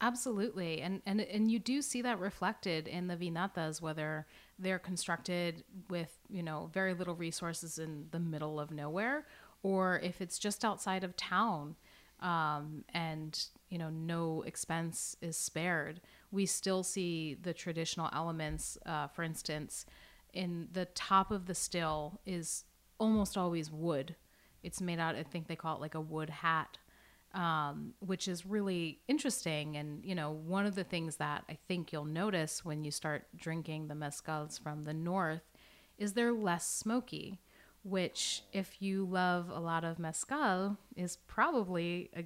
Absolutely. 0.01 0.81
And, 0.81 1.01
and 1.05 1.19
and 1.19 1.51
you 1.51 1.59
do 1.59 1.81
see 1.81 2.01
that 2.03 2.19
reflected 2.19 2.87
in 2.87 3.07
the 3.07 3.17
vinatas, 3.17 3.81
whether 3.81 4.27
they're 4.57 4.79
constructed 4.79 5.63
with, 5.89 6.17
you 6.29 6.41
know, 6.41 6.69
very 6.73 6.93
little 6.93 7.15
resources 7.15 7.77
in 7.79 8.05
the 8.11 8.19
middle 8.19 8.59
of 8.61 8.71
nowhere, 8.71 9.25
or 9.61 9.99
if 9.99 10.21
it's 10.21 10.39
just 10.39 10.63
outside 10.63 11.03
of 11.03 11.17
town 11.17 11.75
um, 12.21 12.85
and, 12.93 13.45
you 13.69 13.77
know, 13.77 13.89
no 13.89 14.41
expense 14.43 15.17
is 15.21 15.35
spared. 15.35 15.99
We 16.31 16.45
still 16.45 16.83
see 16.83 17.33
the 17.41 17.53
traditional 17.53 18.09
elements, 18.13 18.77
uh, 18.85 19.07
for 19.07 19.23
instance, 19.23 19.85
in 20.33 20.69
the 20.71 20.85
top 20.85 21.29
of 21.29 21.45
the 21.45 21.55
still 21.55 22.21
is 22.25 22.63
almost 22.99 23.37
always 23.37 23.69
wood. 23.69 24.15
It's 24.63 24.79
made 24.81 24.99
out, 24.99 25.15
I 25.15 25.23
think 25.23 25.47
they 25.47 25.55
call 25.57 25.75
it 25.75 25.81
like 25.81 25.95
a 25.95 26.01
wood 26.01 26.29
hat 26.29 26.77
um, 27.33 27.93
which 27.99 28.27
is 28.27 28.45
really 28.45 28.99
interesting. 29.07 29.77
And, 29.77 30.03
you 30.03 30.15
know, 30.15 30.31
one 30.31 30.65
of 30.65 30.75
the 30.75 30.83
things 30.83 31.17
that 31.17 31.43
I 31.49 31.57
think 31.67 31.93
you'll 31.93 32.05
notice 32.05 32.65
when 32.65 32.83
you 32.83 32.91
start 32.91 33.27
drinking 33.35 33.87
the 33.87 33.93
mezcals 33.93 34.59
from 34.59 34.83
the 34.83 34.93
north 34.93 35.43
is 35.97 36.13
they're 36.13 36.33
less 36.33 36.67
smoky, 36.67 37.39
which, 37.83 38.43
if 38.51 38.81
you 38.81 39.05
love 39.05 39.49
a 39.49 39.59
lot 39.59 39.83
of 39.83 39.99
mezcal, 39.99 40.77
is 40.95 41.17
probably 41.27 42.09
a 42.15 42.23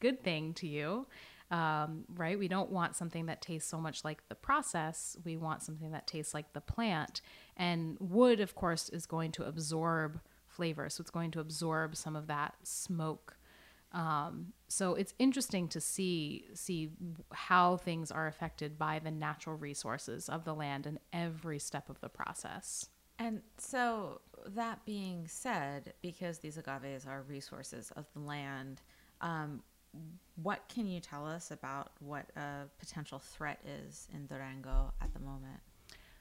good 0.00 0.22
thing 0.22 0.54
to 0.54 0.66
you. 0.66 1.06
Um, 1.48 2.06
right? 2.16 2.36
We 2.36 2.48
don't 2.48 2.72
want 2.72 2.96
something 2.96 3.26
that 3.26 3.40
tastes 3.40 3.70
so 3.70 3.78
much 3.78 4.04
like 4.04 4.28
the 4.28 4.34
process. 4.34 5.16
We 5.24 5.36
want 5.36 5.62
something 5.62 5.92
that 5.92 6.08
tastes 6.08 6.34
like 6.34 6.52
the 6.52 6.60
plant. 6.60 7.20
And 7.56 7.96
wood, 8.00 8.40
of 8.40 8.56
course, 8.56 8.88
is 8.88 9.06
going 9.06 9.30
to 9.32 9.44
absorb 9.44 10.20
flavor. 10.48 10.90
So 10.90 11.02
it's 11.02 11.10
going 11.10 11.30
to 11.32 11.40
absorb 11.40 11.94
some 11.94 12.16
of 12.16 12.26
that 12.26 12.54
smoke 12.64 13.35
um, 13.96 14.52
so 14.68 14.94
it's 14.94 15.14
interesting 15.18 15.68
to 15.68 15.80
see 15.80 16.44
see 16.52 16.90
how 17.32 17.78
things 17.78 18.10
are 18.10 18.26
affected 18.26 18.78
by 18.78 18.98
the 18.98 19.10
natural 19.10 19.56
resources 19.56 20.28
of 20.28 20.44
the 20.44 20.54
land 20.54 20.86
in 20.86 20.98
every 21.14 21.58
step 21.58 21.88
of 21.88 21.98
the 22.02 22.10
process. 22.10 22.90
And 23.18 23.40
so 23.56 24.20
that 24.48 24.84
being 24.84 25.26
said, 25.26 25.94
because 26.02 26.38
these 26.38 26.58
agaves 26.58 27.06
are 27.06 27.22
resources 27.22 27.90
of 27.96 28.04
the 28.12 28.20
land, 28.20 28.82
um, 29.22 29.62
what 30.42 30.68
can 30.68 30.86
you 30.86 31.00
tell 31.00 31.26
us 31.26 31.50
about 31.50 31.92
what 32.00 32.26
a 32.36 32.64
potential 32.78 33.18
threat 33.18 33.60
is 33.88 34.08
in 34.12 34.26
Durango 34.26 34.92
at 35.00 35.14
the 35.14 35.20
moment? 35.20 35.60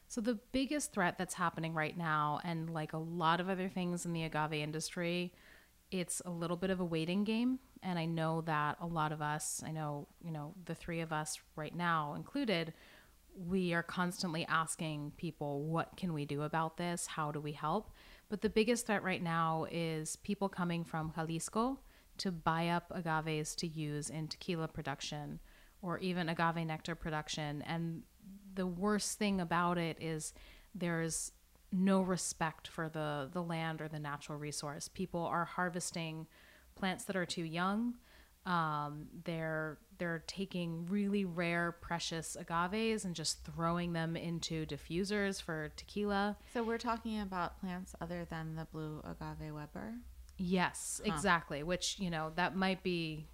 So 0.08 0.22
the 0.22 0.40
biggest 0.54 0.94
threat 0.94 1.18
that's 1.18 1.34
happening 1.34 1.74
right 1.74 1.98
now, 1.98 2.40
and 2.46 2.70
like 2.70 2.94
a 2.94 2.98
lot 2.98 3.42
of 3.42 3.50
other 3.50 3.68
things 3.68 4.06
in 4.06 4.14
the 4.14 4.24
agave 4.24 4.54
industry, 4.54 5.34
it's 5.92 6.22
a 6.26 6.30
little 6.30 6.58
bit 6.58 6.70
of 6.70 6.80
a 6.80 6.86
waiting 6.86 7.24
game 7.24 7.60
and 7.84 8.00
i 8.00 8.06
know 8.06 8.42
that 8.42 8.78
a 8.82 8.86
lot 8.86 9.12
of 9.12 9.22
us 9.22 9.62
i 9.66 9.72
know 9.72 10.08
you 10.24 10.32
know 10.32 10.54
the 10.66 10.76
three 10.76 11.02
of 11.02 11.14
us 11.14 11.40
right 11.56 11.76
now 11.76 12.14
included 12.16 12.74
we 13.36 13.74
are 13.74 13.84
constantly 13.84 14.46
asking 14.48 15.12
people 15.18 15.64
what 15.64 15.96
can 15.98 16.14
we 16.14 16.26
do 16.26 16.44
about 16.44 16.78
this? 16.78 17.06
How 17.06 17.32
do 17.32 17.40
we 17.40 17.52
help? 17.52 17.92
But 18.30 18.42
the 18.42 18.50
biggest 18.50 18.88
threat 18.88 19.04
right 19.04 19.22
now 19.22 19.68
is 19.72 20.16
people 20.18 20.50
coming 20.50 20.84
from 20.84 21.12
jalisco 21.16 21.80
to 22.18 22.32
buy 22.32 22.70
up 22.70 22.92
agaves 22.92 23.56
to 23.56 23.68
use 23.68 24.10
in 24.10 24.28
tequila 24.28 24.68
production 24.68 25.40
or 25.82 26.00
even 26.00 26.30
agave 26.30 26.66
nectar 26.66 26.96
production. 26.96 27.62
And 27.64 28.04
the 28.56 28.66
worst 28.66 29.20
thing 29.20 29.42
about 29.42 29.78
it 29.78 29.98
is 30.00 30.34
there's 30.74 31.32
no 31.76 32.02
respect 32.02 32.68
for 32.68 32.90
the 32.90 33.30
the 33.32 33.42
land 33.44 33.82
or 33.82 33.88
the 33.88 34.00
natural 34.00 34.38
resource. 34.38 34.88
People 34.88 35.22
are 35.26 35.46
harvesting 35.46 36.28
plants 36.76 37.04
that 37.06 37.16
are 37.16 37.26
too 37.26 37.44
young. 37.44 37.96
Um, 38.46 39.08
they're 39.24 39.80
they're 39.98 40.24
taking 40.28 40.86
really 40.88 41.26
rare, 41.26 41.72
precious 41.72 42.36
agaves 42.36 43.06
and 43.06 43.16
just 43.16 43.44
throwing 43.46 43.94
them 43.94 44.16
into 44.16 44.66
diffusers 44.66 45.42
for 45.42 45.70
tequila. 45.76 46.38
So 46.54 46.64
we're 46.64 46.78
talking 46.78 47.22
about 47.22 47.60
plants 47.60 47.96
other 48.02 48.26
than 48.30 48.56
the 48.56 48.66
blue 48.66 49.02
agave 49.04 49.54
Weber. 49.54 49.96
Yes, 50.38 51.02
exactly. 51.04 51.64
Which 51.64 51.98
you 52.00 52.10
know 52.10 52.32
that 52.36 52.56
might 52.56 52.84
be 52.84 53.28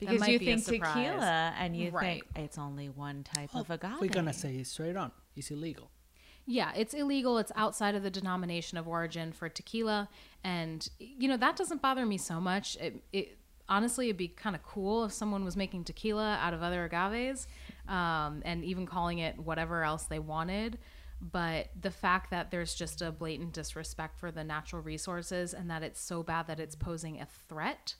that 0.00 0.06
Because 0.06 0.20
might 0.20 0.32
you 0.32 0.38
be 0.38 0.44
think 0.44 0.64
tequila 0.64 1.54
and 1.58 1.74
you 1.76 1.90
Right. 1.90 2.22
think 2.24 2.44
it's 2.44 2.58
only 2.58 2.88
one 2.88 3.24
type 3.24 3.50
Well, 3.54 3.62
of 3.62 3.70
agave. 3.70 4.00
we're 4.00 4.08
gonna 4.08 4.32
say 4.32 4.56
it 4.56 4.66
straight 4.66 4.96
on. 4.96 5.12
It's 5.34 5.50
illegal. 5.50 5.90
Yeah, 6.50 6.72
it's 6.74 6.94
illegal. 6.94 7.36
It's 7.36 7.52
outside 7.56 7.94
of 7.94 8.02
the 8.02 8.08
denomination 8.08 8.78
of 8.78 8.88
origin 8.88 9.32
for 9.32 9.50
tequila, 9.50 10.08
and 10.42 10.88
you 10.98 11.28
know 11.28 11.36
that 11.36 11.56
doesn't 11.56 11.82
bother 11.82 12.06
me 12.06 12.16
so 12.16 12.40
much. 12.40 12.74
It, 12.80 13.02
it 13.12 13.36
honestly, 13.68 14.06
it'd 14.06 14.16
be 14.16 14.28
kind 14.28 14.56
of 14.56 14.62
cool 14.62 15.04
if 15.04 15.12
someone 15.12 15.44
was 15.44 15.58
making 15.58 15.84
tequila 15.84 16.38
out 16.40 16.54
of 16.54 16.62
other 16.62 16.88
agaves, 16.88 17.46
um, 17.86 18.40
and 18.46 18.64
even 18.64 18.86
calling 18.86 19.18
it 19.18 19.38
whatever 19.38 19.84
else 19.84 20.04
they 20.04 20.18
wanted. 20.18 20.78
But 21.20 21.68
the 21.78 21.90
fact 21.90 22.30
that 22.30 22.50
there's 22.50 22.74
just 22.74 23.02
a 23.02 23.12
blatant 23.12 23.52
disrespect 23.52 24.18
for 24.18 24.30
the 24.30 24.42
natural 24.42 24.80
resources, 24.80 25.52
and 25.52 25.70
that 25.70 25.82
it's 25.82 26.00
so 26.00 26.22
bad 26.22 26.46
that 26.46 26.58
it's 26.58 26.74
posing 26.74 27.20
a 27.20 27.26
threat 27.50 27.94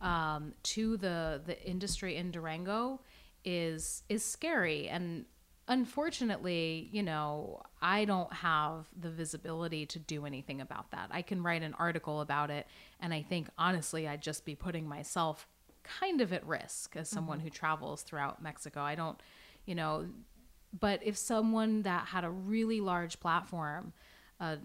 um, 0.00 0.54
to 0.62 0.96
the 0.96 1.42
the 1.44 1.62
industry 1.68 2.16
in 2.16 2.30
Durango 2.30 3.02
is 3.44 4.04
is 4.08 4.24
scary 4.24 4.88
and 4.88 5.26
unfortunately 5.70 6.88
you 6.90 7.02
know 7.02 7.62
i 7.80 8.04
don't 8.04 8.32
have 8.32 8.86
the 9.00 9.08
visibility 9.08 9.86
to 9.86 9.98
do 10.00 10.26
anything 10.26 10.60
about 10.60 10.90
that. 10.90 11.08
I 11.12 11.22
can 11.22 11.42
write 11.42 11.62
an 11.62 11.74
article 11.78 12.20
about 12.20 12.50
it 12.50 12.66
and 12.98 13.14
i 13.14 13.22
think 13.22 13.48
honestly 13.56 14.06
i'd 14.06 14.20
just 14.20 14.44
be 14.44 14.56
putting 14.56 14.86
myself 14.86 15.46
kind 15.82 16.20
of 16.20 16.32
at 16.32 16.44
risk 16.44 16.96
as 16.96 17.08
someone 17.08 17.38
mm-hmm. 17.38 17.46
who 17.46 17.50
travels 17.50 18.02
throughout 18.02 18.42
mexico. 18.42 18.80
I 18.80 18.96
don't 18.96 19.18
you 19.64 19.76
know 19.76 20.06
but 20.78 21.00
if 21.04 21.16
someone 21.16 21.82
that 21.82 22.08
had 22.08 22.24
a 22.24 22.30
really 22.30 22.80
large 22.80 23.20
platform 23.20 23.92
a 24.40 24.58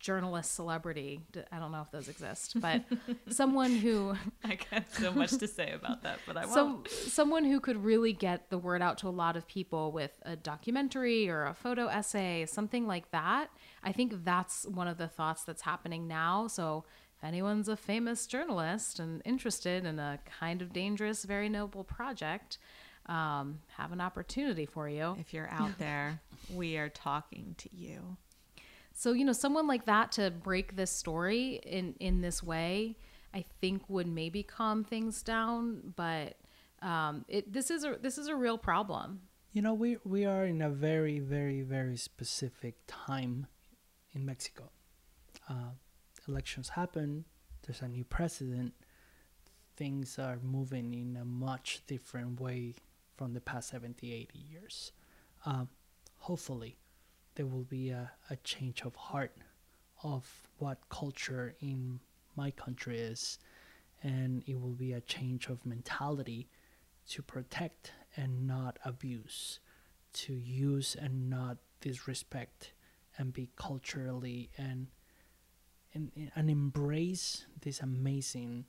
journalist 0.00 0.54
celebrity. 0.54 1.20
I 1.52 1.58
don't 1.58 1.70
know 1.70 1.82
if 1.82 1.90
those 1.90 2.08
exist 2.08 2.60
but 2.60 2.82
someone 3.28 3.70
who 3.70 4.14
I 4.44 4.58
got 4.70 4.90
so 4.92 5.12
much 5.12 5.30
to 5.38 5.46
say 5.46 5.72
about 5.72 6.02
that, 6.02 6.18
but 6.26 6.36
I 6.36 6.46
won't. 6.46 6.52
some 6.54 6.84
someone 6.88 7.44
who 7.44 7.60
could 7.60 7.84
really 7.84 8.12
get 8.12 8.50
the 8.50 8.58
word 8.58 8.82
out 8.82 8.98
to 8.98 9.08
a 9.08 9.10
lot 9.10 9.36
of 9.36 9.46
people 9.46 9.92
with 9.92 10.12
a 10.22 10.34
documentary 10.36 11.28
or 11.28 11.44
a 11.44 11.54
photo 11.54 11.86
essay, 11.86 12.46
something 12.46 12.86
like 12.86 13.10
that. 13.12 13.50
I 13.84 13.92
think 13.92 14.24
that's 14.24 14.66
one 14.66 14.88
of 14.88 14.98
the 14.98 15.08
thoughts 15.08 15.44
that's 15.44 15.62
happening 15.62 16.08
now. 16.08 16.46
So 16.48 16.84
if 17.16 17.24
anyone's 17.24 17.68
a 17.68 17.76
famous 17.76 18.26
journalist 18.26 18.98
and 18.98 19.20
interested 19.24 19.84
in 19.84 19.98
a 19.98 20.18
kind 20.40 20.62
of 20.62 20.72
dangerous, 20.72 21.24
very 21.24 21.50
noble 21.50 21.84
project, 21.84 22.56
um, 23.06 23.58
have 23.76 23.92
an 23.92 24.00
opportunity 24.00 24.64
for 24.64 24.88
you. 24.88 25.16
If 25.18 25.34
you're 25.34 25.50
out 25.50 25.78
there, 25.78 26.20
we 26.54 26.78
are 26.78 26.88
talking 26.88 27.54
to 27.58 27.68
you. 27.74 28.16
So 29.00 29.12
you 29.12 29.24
know, 29.24 29.32
someone 29.32 29.66
like 29.66 29.86
that 29.86 30.12
to 30.12 30.30
break 30.30 30.76
this 30.76 30.90
story 30.90 31.58
in 31.64 31.94
in 32.00 32.20
this 32.20 32.42
way, 32.42 32.98
I 33.32 33.46
think 33.62 33.88
would 33.88 34.06
maybe 34.06 34.42
calm 34.42 34.84
things 34.84 35.22
down. 35.22 35.94
But 35.96 36.36
um, 36.82 37.24
it 37.26 37.50
this 37.50 37.70
is 37.70 37.82
a 37.82 37.96
this 37.98 38.18
is 38.18 38.26
a 38.26 38.36
real 38.36 38.58
problem. 38.58 39.22
You 39.54 39.62
know, 39.62 39.72
we 39.72 39.96
we 40.04 40.26
are 40.26 40.44
in 40.44 40.60
a 40.60 40.68
very, 40.68 41.18
very, 41.18 41.62
very 41.62 41.96
specific 41.96 42.74
time 42.86 43.46
in 44.12 44.26
Mexico. 44.26 44.64
Uh, 45.48 45.72
elections 46.28 46.68
happen. 46.68 47.24
There's 47.62 47.80
a 47.80 47.88
new 47.88 48.04
president. 48.04 48.74
Things 49.78 50.18
are 50.18 50.38
moving 50.42 50.92
in 50.92 51.16
a 51.16 51.24
much 51.24 51.80
different 51.86 52.38
way 52.38 52.74
from 53.16 53.32
the 53.32 53.40
past 53.40 53.70
70, 53.70 54.12
80 54.12 54.38
years. 54.38 54.92
Um, 55.46 55.70
hopefully, 56.18 56.76
there 57.40 57.46
will 57.46 57.64
be 57.64 57.88
a, 57.88 58.10
a 58.28 58.36
change 58.44 58.82
of 58.82 58.94
heart 58.94 59.34
of 60.04 60.46
what 60.58 60.76
culture 60.90 61.54
in 61.60 61.98
my 62.36 62.50
country 62.50 62.98
is, 62.98 63.38
and 64.02 64.44
it 64.46 64.60
will 64.60 64.74
be 64.74 64.92
a 64.92 65.00
change 65.00 65.46
of 65.46 65.64
mentality 65.64 66.50
to 67.08 67.22
protect 67.22 67.92
and 68.14 68.46
not 68.46 68.78
abuse, 68.84 69.58
to 70.12 70.34
use 70.34 70.94
and 71.00 71.30
not 71.30 71.56
disrespect, 71.80 72.74
and 73.16 73.32
be 73.32 73.48
culturally 73.56 74.50
and 74.58 74.88
and, 75.94 76.30
and 76.36 76.50
embrace 76.50 77.46
this 77.62 77.80
amazing 77.80 78.66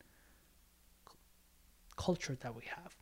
culture 1.97 2.38
that 2.39 2.55
we 2.55 2.63
have. 2.73 3.00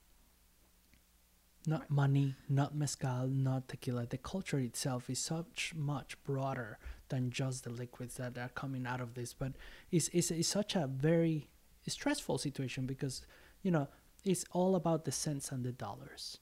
Not 1.67 1.89
money, 1.91 2.36
not 2.48 2.76
mezcal, 2.76 3.28
not 3.28 3.67
tequila. 3.67 4.08
The 4.08 4.17
culture 4.17 4.60
itself 4.60 5.10
is 5.10 5.19
such 5.19 5.74
much 5.76 6.22
broader 6.24 6.80
than 7.10 7.32
just 7.32 7.63
the 7.63 7.69
liquids 7.69 8.15
that 8.15 8.38
are 8.38 8.50
coming 8.50 8.88
out 8.88 9.02
of 9.02 9.13
this. 9.13 9.34
But 9.34 9.54
it's, 9.91 10.10
it's, 10.10 10.32
it's 10.32 10.48
such 10.48 10.76
a 10.76 10.88
very 10.88 11.50
stressful 11.88 12.38
situation 12.38 12.86
because, 12.86 13.24
you 13.62 13.72
know, 13.72 13.88
it's 14.24 14.45
all 14.52 14.76
about 14.76 15.06
the 15.06 15.12
cents 15.12 15.52
and 15.52 15.63
the 15.63 15.72
dollars. 15.72 16.38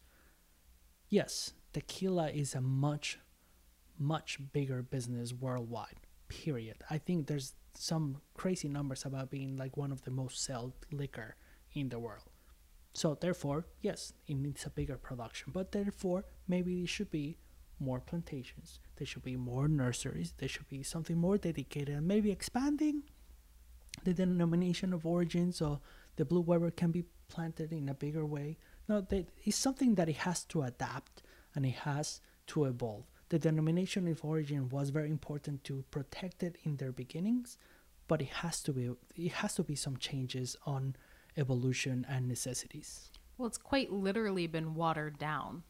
Yes, 1.10 1.54
tequila 1.74 2.30
is 2.30 2.54
a 2.54 2.62
much, 2.62 3.20
much 3.98 4.40
bigger 4.52 4.82
business 4.82 5.34
worldwide, 5.34 6.02
period. 6.28 6.78
I 6.90 6.98
think 6.98 7.28
there's 7.28 7.54
some 7.74 8.22
crazy 8.36 8.68
numbers 8.68 9.06
about 9.06 9.30
being 9.30 9.56
like 9.56 9.78
one 9.78 9.92
of 9.92 10.04
the 10.04 10.12
most 10.12 10.44
sold 10.44 10.74
liquor 10.92 11.36
in 11.74 11.90
the 11.90 12.00
world. 12.00 12.30
So 12.98 13.14
therefore, 13.14 13.68
yes, 13.80 14.14
it 14.26 14.34
needs 14.38 14.66
a 14.66 14.72
bigger 14.72 14.98
production. 14.98 15.52
But 15.54 15.72
therefore, 15.72 16.26
maybe 16.48 16.80
there 16.80 16.88
should 16.88 17.12
be 17.12 17.38
more 17.80 18.00
plantations. 18.00 18.80
There 18.96 19.06
should 19.06 19.22
be 19.22 19.36
more 19.36 19.68
nurseries. 19.68 20.34
There 20.40 20.50
should 20.50 20.68
be 20.68 20.82
something 20.82 21.16
more 21.16 21.38
dedicated 21.38 21.96
and 21.96 22.08
maybe 22.08 22.32
expanding 22.32 23.04
the 24.04 24.16
denomination 24.16 24.94
of 24.94 25.06
origin 25.06 25.52
so 25.52 25.80
the 26.16 26.26
blue 26.26 26.42
weber 26.42 26.72
can 26.72 26.90
be 26.90 27.06
planted 27.28 27.72
in 27.72 27.88
a 27.88 27.94
bigger 27.94 28.26
way. 28.26 28.58
No, 28.90 29.02
that 29.02 29.30
it's 29.46 29.56
something 29.56 29.94
that 29.94 30.10
it 30.10 30.18
has 30.18 30.44
to 30.46 30.64
adapt 30.64 31.22
and 31.54 31.68
it 31.68 31.76
has 31.86 32.20
to 32.48 32.66
evolve. 32.66 33.04
The 33.30 33.38
denomination 33.38 34.08
of 34.08 34.26
origin 34.26 34.70
was 34.70 34.90
very 34.90 35.12
important 35.12 35.64
to 35.66 35.86
protect 35.92 36.42
it 36.42 36.58
in 36.64 36.78
their 36.78 36.92
beginnings, 36.92 37.60
but 38.08 38.24
it 38.24 38.30
has 38.42 38.64
to 38.64 38.74
be 38.74 38.90
it 39.16 39.34
has 39.34 39.54
to 39.54 39.64
be 39.64 39.76
some 39.76 39.98
changes 39.98 40.56
on 40.66 40.96
evolution 41.38 42.06
and 42.10 42.28
necessities. 42.28 43.10
Well, 43.38 43.47
it's 43.47 43.58
quite 43.58 43.91
literally 43.91 44.47
been 44.47 44.73
watered 44.73 45.17
down. 45.17 45.63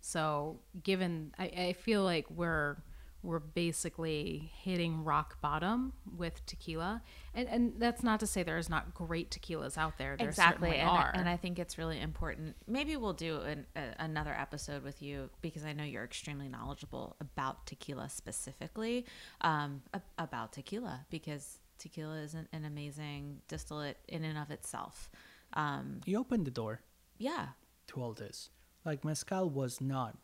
So, 0.00 0.60
given 0.82 1.32
I, 1.38 1.44
I 1.44 1.72
feel 1.74 2.02
like 2.02 2.28
we're 2.30 2.76
we're 3.22 3.38
basically 3.38 4.50
hitting 4.64 5.04
rock 5.04 5.40
bottom 5.40 5.92
with 6.16 6.44
tequila, 6.44 7.02
and 7.34 7.48
and 7.48 7.74
that's 7.78 8.02
not 8.02 8.18
to 8.20 8.26
say 8.26 8.42
there's 8.42 8.68
not 8.68 8.94
great 8.94 9.30
tequilas 9.30 9.78
out 9.78 9.96
there. 9.96 10.16
There 10.16 10.26
exactly 10.26 10.70
certainly 10.70 10.78
and, 10.80 10.90
are. 10.90 11.12
I, 11.14 11.18
and 11.20 11.28
i 11.28 11.36
think 11.36 11.58
it's 11.58 11.78
really 11.78 12.00
important 12.00 12.56
maybe 12.66 12.96
we'll 12.96 13.12
do 13.12 13.40
an, 13.42 13.66
a, 13.76 13.82
another 14.00 14.34
episode 14.36 14.82
with 14.82 15.00
you 15.00 15.30
because 15.40 15.64
i 15.64 15.72
know 15.72 15.84
you're 15.84 16.04
extremely 16.04 16.48
knowledgeable 16.48 17.16
about 17.20 17.66
tequila 17.66 18.08
specifically 18.08 19.06
um, 19.42 19.82
about 20.18 20.52
tequila 20.52 21.06
because 21.10 21.60
tequila 21.82 22.16
is 22.26 22.34
an, 22.34 22.46
an 22.52 22.64
amazing 22.64 23.40
distillate 23.48 23.98
in 24.08 24.24
and 24.24 24.38
of 24.38 24.50
itself 24.50 25.10
um, 25.54 26.00
He 26.06 26.16
opened 26.16 26.46
the 26.46 26.50
door 26.50 26.80
yeah 27.18 27.48
to 27.88 28.00
all 28.02 28.12
this. 28.14 28.48
Like 28.84 29.04
mezcal 29.04 29.50
was 29.50 29.80
not 29.80 30.16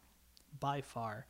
by 0.58 0.80
far 0.80 1.26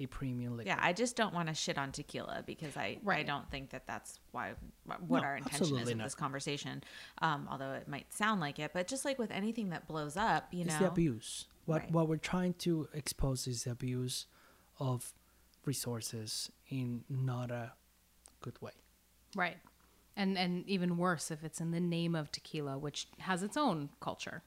a 0.00 0.06
premium 0.06 0.56
liquor. 0.56 0.68
yeah 0.68 0.78
i 0.80 0.92
just 0.92 1.16
don't 1.16 1.34
want 1.34 1.48
to 1.48 1.54
shit 1.54 1.76
on 1.76 1.90
tequila 1.90 2.44
because 2.46 2.76
i 2.76 2.98
i 3.08 3.22
don't 3.24 3.50
think 3.50 3.70
that 3.70 3.84
that's 3.86 4.20
why 4.30 4.52
what 4.84 5.22
No, 5.22 5.26
our 5.28 5.36
intention 5.36 5.76
is 5.78 5.88
in 5.88 5.98
this 5.98 6.14
conversation 6.14 6.84
um, 7.20 7.48
although 7.50 7.72
it 7.72 7.88
might 7.88 8.12
sound 8.14 8.40
like 8.40 8.60
it 8.60 8.70
but 8.72 8.86
just 8.86 9.04
like 9.04 9.18
with 9.18 9.32
anything 9.32 9.70
that 9.70 9.88
blows 9.88 10.16
up 10.16 10.44
you 10.52 10.64
it's 10.64 10.74
know 10.74 10.86
the 10.86 10.86
abuse. 10.88 11.46
What 11.64 11.80
Right. 11.82 11.90
what 11.90 12.08
we're 12.08 12.16
trying 12.34 12.54
to 12.66 12.88
expose 12.94 13.46
is 13.48 13.64
the 13.64 13.72
abuse 13.72 14.26
of 14.78 15.12
resources 15.66 16.50
in 16.68 17.04
not 17.08 17.50
a 17.50 17.72
good 18.40 18.60
way. 18.62 18.72
right, 19.36 19.56
and 20.18 20.36
and 20.36 20.68
even 20.68 20.98
worse 20.98 21.30
if 21.30 21.42
it's 21.44 21.60
in 21.60 21.70
the 21.70 21.80
name 21.80 22.14
of 22.14 22.30
tequila, 22.30 22.76
which 22.76 23.06
has 23.20 23.42
its 23.42 23.56
own 23.56 23.88
culture. 24.00 24.42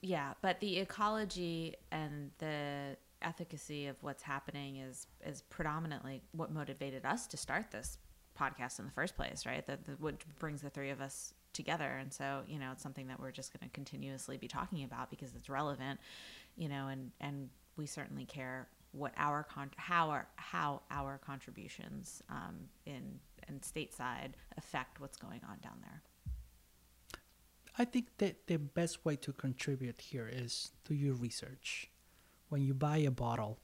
Yeah, 0.00 0.34
but 0.40 0.60
the 0.60 0.78
ecology 0.78 1.74
and 1.90 2.30
the 2.38 2.96
efficacy 3.20 3.86
of 3.88 3.96
what's 4.00 4.22
happening 4.22 4.76
is 4.76 5.08
is 5.26 5.42
predominantly 5.42 6.22
what 6.32 6.52
motivated 6.52 7.04
us 7.04 7.26
to 7.26 7.36
start 7.36 7.70
this 7.72 7.98
podcast 8.40 8.78
in 8.78 8.84
the 8.84 8.92
first 8.92 9.16
place, 9.16 9.44
right? 9.44 9.66
That 9.66 9.80
what 9.98 10.14
brings 10.38 10.62
the 10.62 10.70
three 10.70 10.90
of 10.90 11.00
us 11.00 11.34
together, 11.52 11.98
and 12.00 12.12
so 12.12 12.42
you 12.46 12.60
know 12.60 12.70
it's 12.72 12.82
something 12.82 13.08
that 13.08 13.18
we're 13.18 13.32
just 13.32 13.52
going 13.52 13.68
to 13.68 13.74
continuously 13.74 14.36
be 14.36 14.48
talking 14.48 14.84
about 14.84 15.10
because 15.10 15.34
it's 15.34 15.50
relevant, 15.50 15.98
you 16.56 16.68
know, 16.68 16.86
and 16.86 17.10
and 17.20 17.48
we 17.76 17.86
certainly 17.86 18.24
care 18.24 18.68
what 18.96 19.12
our 19.16 19.44
con- 19.44 19.70
how 19.76 20.10
our 20.10 20.26
how 20.36 20.82
our 20.90 21.18
contributions 21.18 22.22
um, 22.30 22.56
in 22.86 23.18
and 23.48 23.60
stateside 23.60 24.32
affect 24.56 25.00
what's 25.00 25.16
going 25.16 25.40
on 25.48 25.58
down 25.62 25.78
there. 25.82 26.02
I 27.78 27.84
think 27.84 28.06
that 28.18 28.46
the 28.46 28.56
best 28.56 29.04
way 29.04 29.16
to 29.16 29.32
contribute 29.32 30.00
here 30.00 30.28
is 30.32 30.72
do 30.84 30.94
your 30.94 31.14
research. 31.14 31.90
When 32.48 32.62
you 32.62 32.74
buy 32.74 32.98
a 32.98 33.10
bottle, 33.10 33.58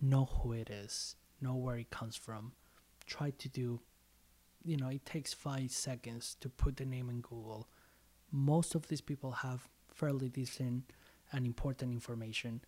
know 0.00 0.26
who 0.26 0.52
it 0.52 0.70
is, 0.70 1.16
know 1.40 1.56
where 1.56 1.76
it 1.76 1.90
comes 1.90 2.16
from, 2.16 2.52
try 3.06 3.30
to 3.30 3.48
do 3.48 3.80
you 4.64 4.76
know 4.76 4.88
it 4.88 5.04
takes 5.04 5.34
five 5.34 5.70
seconds 5.70 6.36
to 6.40 6.48
put 6.48 6.76
the 6.76 6.86
name 6.86 7.10
in 7.10 7.20
Google. 7.20 7.68
Most 8.30 8.74
of 8.74 8.88
these 8.88 9.00
people 9.00 9.32
have 9.32 9.68
fairly 9.88 10.28
decent 10.28 10.92
and 11.32 11.46
important 11.46 11.92
information. 11.92 12.60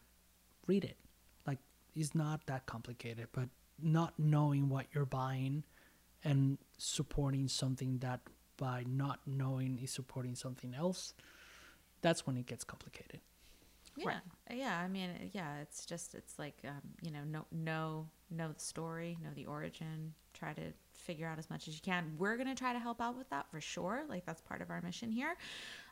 Read 0.66 0.84
it. 0.84 0.96
Like 1.96 2.04
it's 2.04 2.14
not 2.14 2.46
that 2.46 2.66
complicated, 2.66 3.28
but 3.32 3.48
not 3.80 4.14
knowing 4.18 4.68
what 4.68 4.86
you're 4.94 5.06
buying 5.06 5.64
and 6.24 6.58
supporting 6.78 7.48
something 7.48 7.98
that 7.98 8.20
by 8.56 8.84
not 8.86 9.20
knowing 9.26 9.78
is 9.82 9.90
supporting 9.90 10.34
something 10.34 10.74
else, 10.74 11.14
that's 12.02 12.26
when 12.26 12.36
it 12.36 12.46
gets 12.46 12.64
complicated. 12.64 13.20
Yeah, 13.96 14.18
yeah. 14.52 14.78
I 14.78 14.88
mean, 14.88 15.10
yeah. 15.32 15.60
It's 15.62 15.86
just 15.86 16.14
it's 16.14 16.38
like 16.38 16.58
um, 16.66 16.82
you 17.00 17.10
know, 17.10 17.24
know 17.24 17.46
know 17.50 18.08
know 18.30 18.52
the 18.52 18.60
story, 18.60 19.16
know 19.22 19.30
the 19.34 19.46
origin, 19.46 20.12
try 20.34 20.52
to 20.52 20.72
figure 20.92 21.26
out 21.26 21.38
as 21.38 21.48
much 21.48 21.66
as 21.66 21.74
you 21.74 21.80
can. 21.82 22.12
We're 22.18 22.36
gonna 22.36 22.54
try 22.54 22.74
to 22.74 22.78
help 22.78 23.00
out 23.00 23.16
with 23.16 23.30
that 23.30 23.50
for 23.50 23.60
sure. 23.60 24.04
Like 24.06 24.26
that's 24.26 24.42
part 24.42 24.60
of 24.60 24.70
our 24.70 24.82
mission 24.82 25.10
here. 25.10 25.36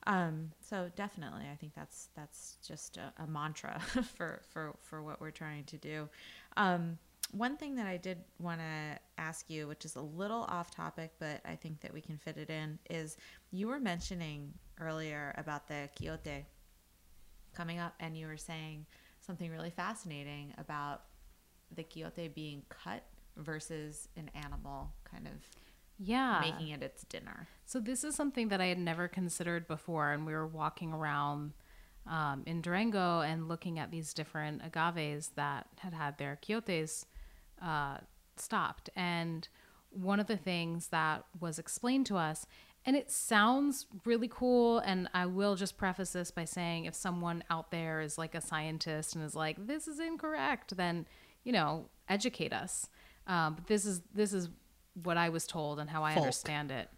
Um, 0.06 0.50
so 0.60 0.90
definitely, 0.96 1.44
I 1.50 1.56
think 1.56 1.74
that's 1.74 2.08
that's 2.14 2.58
just 2.66 2.98
a, 2.98 3.12
a 3.22 3.26
mantra 3.26 3.80
for 4.16 4.42
for 4.50 4.74
for 4.82 5.02
what 5.02 5.20
we're 5.20 5.30
trying 5.30 5.64
to 5.64 5.78
do. 5.78 6.08
Um, 6.56 6.98
one 7.32 7.56
thing 7.56 7.74
that 7.76 7.86
I 7.86 7.96
did 7.96 8.18
want 8.38 8.60
to 8.60 8.98
ask 9.18 9.48
you, 9.48 9.66
which 9.66 9.84
is 9.84 9.96
a 9.96 10.00
little 10.00 10.42
off 10.42 10.70
topic, 10.70 11.12
but 11.18 11.40
I 11.44 11.56
think 11.56 11.80
that 11.80 11.92
we 11.92 12.00
can 12.00 12.16
fit 12.18 12.36
it 12.36 12.50
in, 12.50 12.78
is 12.90 13.16
you 13.50 13.66
were 13.66 13.80
mentioning 13.80 14.52
earlier 14.80 15.34
about 15.36 15.66
the 15.66 15.88
quiote 15.98 16.44
coming 17.54 17.78
up, 17.78 17.94
and 17.98 18.16
you 18.16 18.26
were 18.26 18.36
saying 18.36 18.86
something 19.20 19.50
really 19.50 19.70
fascinating 19.70 20.52
about 20.58 21.02
the 21.74 21.82
quiote 21.82 22.34
being 22.34 22.62
cut 22.68 23.02
versus 23.36 24.08
an 24.16 24.30
animal 24.34 24.92
kind 25.10 25.26
of 25.26 25.32
yeah 25.98 26.40
making 26.40 26.68
it 26.68 26.82
its 26.82 27.04
dinner. 27.04 27.48
So 27.66 27.80
this 27.80 28.04
is 28.04 28.14
something 28.14 28.48
that 28.48 28.60
I 28.60 28.66
had 28.66 28.78
never 28.78 29.08
considered 29.08 29.66
before, 29.66 30.12
and 30.12 30.26
we 30.26 30.32
were 30.32 30.46
walking 30.46 30.92
around 30.92 31.52
um, 32.06 32.42
in 32.46 32.60
Durango 32.60 33.20
and 33.20 33.48
looking 33.48 33.78
at 33.78 33.90
these 33.90 34.12
different 34.12 34.62
agaves 34.64 35.30
that 35.36 35.66
had 35.78 35.94
had 35.94 36.18
their 36.18 36.38
quiotes 36.44 37.06
uh, 37.62 37.98
stopped. 38.36 38.90
And 38.94 39.48
one 39.90 40.20
of 40.20 40.26
the 40.26 40.36
things 40.36 40.88
that 40.88 41.24
was 41.40 41.58
explained 41.58 42.06
to 42.06 42.16
us, 42.16 42.46
and 42.84 42.96
it 42.96 43.10
sounds 43.10 43.86
really 44.04 44.28
cool. 44.28 44.80
And 44.80 45.08
I 45.14 45.24
will 45.24 45.54
just 45.54 45.78
preface 45.78 46.10
this 46.10 46.30
by 46.30 46.44
saying 46.44 46.84
if 46.84 46.94
someone 46.94 47.42
out 47.48 47.70
there 47.70 48.02
is 48.02 48.18
like 48.18 48.34
a 48.34 48.40
scientist 48.40 49.14
and 49.14 49.24
is 49.24 49.34
like, 49.34 49.66
this 49.66 49.88
is 49.88 49.98
incorrect, 49.98 50.76
then, 50.76 51.06
you 51.44 51.52
know, 51.52 51.86
educate 52.08 52.52
us. 52.52 52.90
Um, 53.26 53.54
but 53.54 53.66
this 53.66 53.86
is, 53.86 54.02
this 54.12 54.34
is 54.34 54.50
what 55.02 55.16
I 55.16 55.28
was 55.28 55.46
told 55.46 55.78
and 55.78 55.90
how 55.90 56.04
I 56.04 56.14
Folk. 56.14 56.22
understand 56.22 56.70
it. 56.70 56.88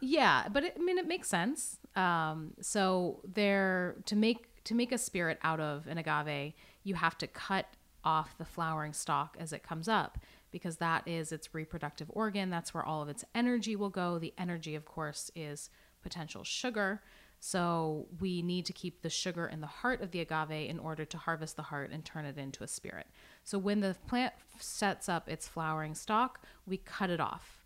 Yeah, 0.00 0.48
but 0.52 0.64
it, 0.64 0.76
I 0.78 0.82
mean, 0.82 0.98
it 0.98 1.06
makes 1.06 1.28
sense. 1.28 1.78
Um, 1.96 2.52
so 2.60 3.20
there 3.24 3.96
to 4.06 4.16
make 4.16 4.64
to 4.64 4.74
make 4.74 4.92
a 4.92 4.98
spirit 4.98 5.38
out 5.42 5.60
of 5.60 5.86
an 5.86 5.98
agave, 5.98 6.54
you 6.82 6.94
have 6.94 7.18
to 7.18 7.26
cut 7.26 7.66
off 8.04 8.36
the 8.38 8.44
flowering 8.44 8.92
stalk 8.92 9.36
as 9.38 9.52
it 9.52 9.62
comes 9.62 9.88
up 9.88 10.18
because 10.50 10.76
that 10.76 11.06
is 11.06 11.32
its 11.32 11.54
reproductive 11.54 12.10
organ. 12.12 12.50
That's 12.50 12.72
where 12.72 12.84
all 12.84 13.02
of 13.02 13.08
its 13.08 13.24
energy 13.34 13.76
will 13.76 13.90
go. 13.90 14.18
The 14.18 14.32
energy, 14.38 14.74
of 14.74 14.84
course, 14.84 15.30
is 15.34 15.68
potential 16.02 16.44
sugar. 16.44 17.02
So 17.40 18.06
we 18.20 18.40
need 18.40 18.64
to 18.66 18.72
keep 18.72 19.02
the 19.02 19.10
sugar 19.10 19.46
in 19.46 19.60
the 19.60 19.66
heart 19.66 20.00
of 20.00 20.12
the 20.12 20.20
agave 20.20 20.70
in 20.70 20.78
order 20.78 21.04
to 21.04 21.18
harvest 21.18 21.56
the 21.56 21.62
heart 21.62 21.90
and 21.90 22.04
turn 22.04 22.24
it 22.24 22.38
into 22.38 22.64
a 22.64 22.68
spirit. 22.68 23.06
So 23.44 23.58
when 23.58 23.80
the 23.80 23.96
plant 24.06 24.32
sets 24.58 25.08
up 25.08 25.28
its 25.28 25.46
flowering 25.46 25.94
stalk, 25.94 26.40
we 26.66 26.78
cut 26.78 27.10
it 27.10 27.20
off. 27.20 27.64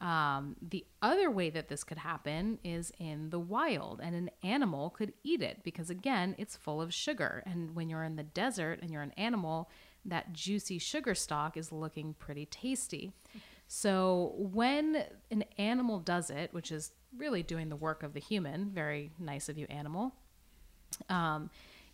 Um, 0.00 0.56
the 0.62 0.86
other 1.02 1.30
way 1.30 1.50
that 1.50 1.68
this 1.68 1.84
could 1.84 1.98
happen 1.98 2.58
is 2.64 2.90
in 2.98 3.30
the 3.30 3.38
wild, 3.38 4.00
and 4.02 4.14
an 4.16 4.30
animal 4.42 4.90
could 4.90 5.12
eat 5.22 5.42
it 5.42 5.62
because, 5.62 5.90
again, 5.90 6.34
it's 6.38 6.56
full 6.56 6.80
of 6.80 6.92
sugar. 6.94 7.42
And 7.44 7.76
when 7.76 7.90
you're 7.90 8.02
in 8.02 8.16
the 8.16 8.22
desert 8.22 8.80
and 8.80 8.90
you're 8.90 9.02
an 9.02 9.12
animal, 9.18 9.70
that 10.06 10.32
juicy 10.32 10.78
sugar 10.78 11.14
stalk 11.14 11.56
is 11.58 11.70
looking 11.70 12.14
pretty 12.14 12.46
tasty. 12.46 13.12
So, 13.68 14.32
when 14.36 15.04
an 15.30 15.44
animal 15.58 15.98
does 16.00 16.30
it, 16.30 16.52
which 16.52 16.72
is 16.72 16.92
really 17.16 17.42
doing 17.42 17.68
the 17.68 17.76
work 17.76 18.02
of 18.02 18.14
the 18.14 18.20
human, 18.20 18.70
very 18.70 19.12
nice 19.18 19.50
of 19.50 19.58
you, 19.58 19.66
animal, 19.68 20.14
um, 21.10 21.50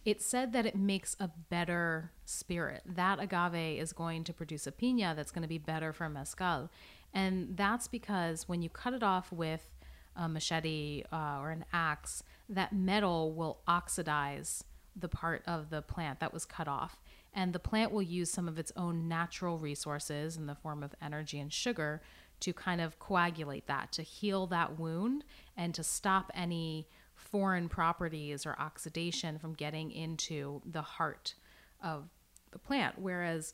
it 0.07 0.23
said 0.23 0.53
that 0.53 0.64
it 0.64 0.77
makes 0.77 1.16
a 1.19 1.29
better 1.51 2.12
spirit. 2.25 2.83
That 2.87 3.19
agave 3.19 3.81
is 3.81 3.92
going 3.92 4.23
to 4.25 4.33
produce 4.33 4.66
a 4.66 4.73
pina 4.73 5.14
that's 5.16 5.33
going 5.33 5.42
to 5.42 5.49
be 5.49 5.59
better 5.59 5.92
for 5.92 6.09
mezcal. 6.09 6.71
And 7.12 7.57
that's 7.57 7.88
because 7.88 8.49
when 8.49 8.62
you 8.62 8.69
cut 8.71 8.95
it 8.95 9.03
off 9.03 9.33
with 9.33 9.69
a 10.14 10.29
machete 10.29 11.03
uh, 11.12 11.38
or 11.40 11.51
an 11.51 11.64
axe, 11.73 12.23
that 12.49 12.73
metal 12.73 13.33
will 13.33 13.59
oxidize 13.66 14.62
the 14.95 15.09
part 15.09 15.42
of 15.45 15.71
the 15.71 15.83
plant 15.83 16.21
that 16.21 16.33
was 16.33 16.45
cut 16.45 16.69
off. 16.69 17.01
And 17.35 17.53
the 17.53 17.59
plant 17.59 17.90
will 17.90 18.01
use 18.01 18.31
some 18.31 18.47
of 18.47 18.61
its 18.61 18.71
own 18.77 19.09
natural 19.09 19.59
resources 19.59 20.37
in 20.37 20.47
the 20.47 20.55
form 20.55 20.85
of 20.85 20.95
energy 21.03 21.40
and 21.40 21.53
sugar 21.53 22.01
to 22.40 22.53
kind 22.53 22.81
of 22.81 23.01
coagulate 23.01 23.66
that, 23.66 23.90
to 23.92 24.03
heal 24.03 24.47
that 24.47 24.79
wound, 24.79 25.25
and 25.57 25.75
to 25.75 25.83
stop 25.83 26.31
any 26.33 26.87
foreign 27.30 27.68
properties 27.68 28.46
or 28.46 28.56
oxidation 28.58 29.38
from 29.38 29.52
getting 29.54 29.90
into 29.90 30.62
the 30.64 30.82
heart 30.82 31.34
of 31.82 32.08
the 32.52 32.58
plant. 32.58 32.94
Whereas 32.98 33.52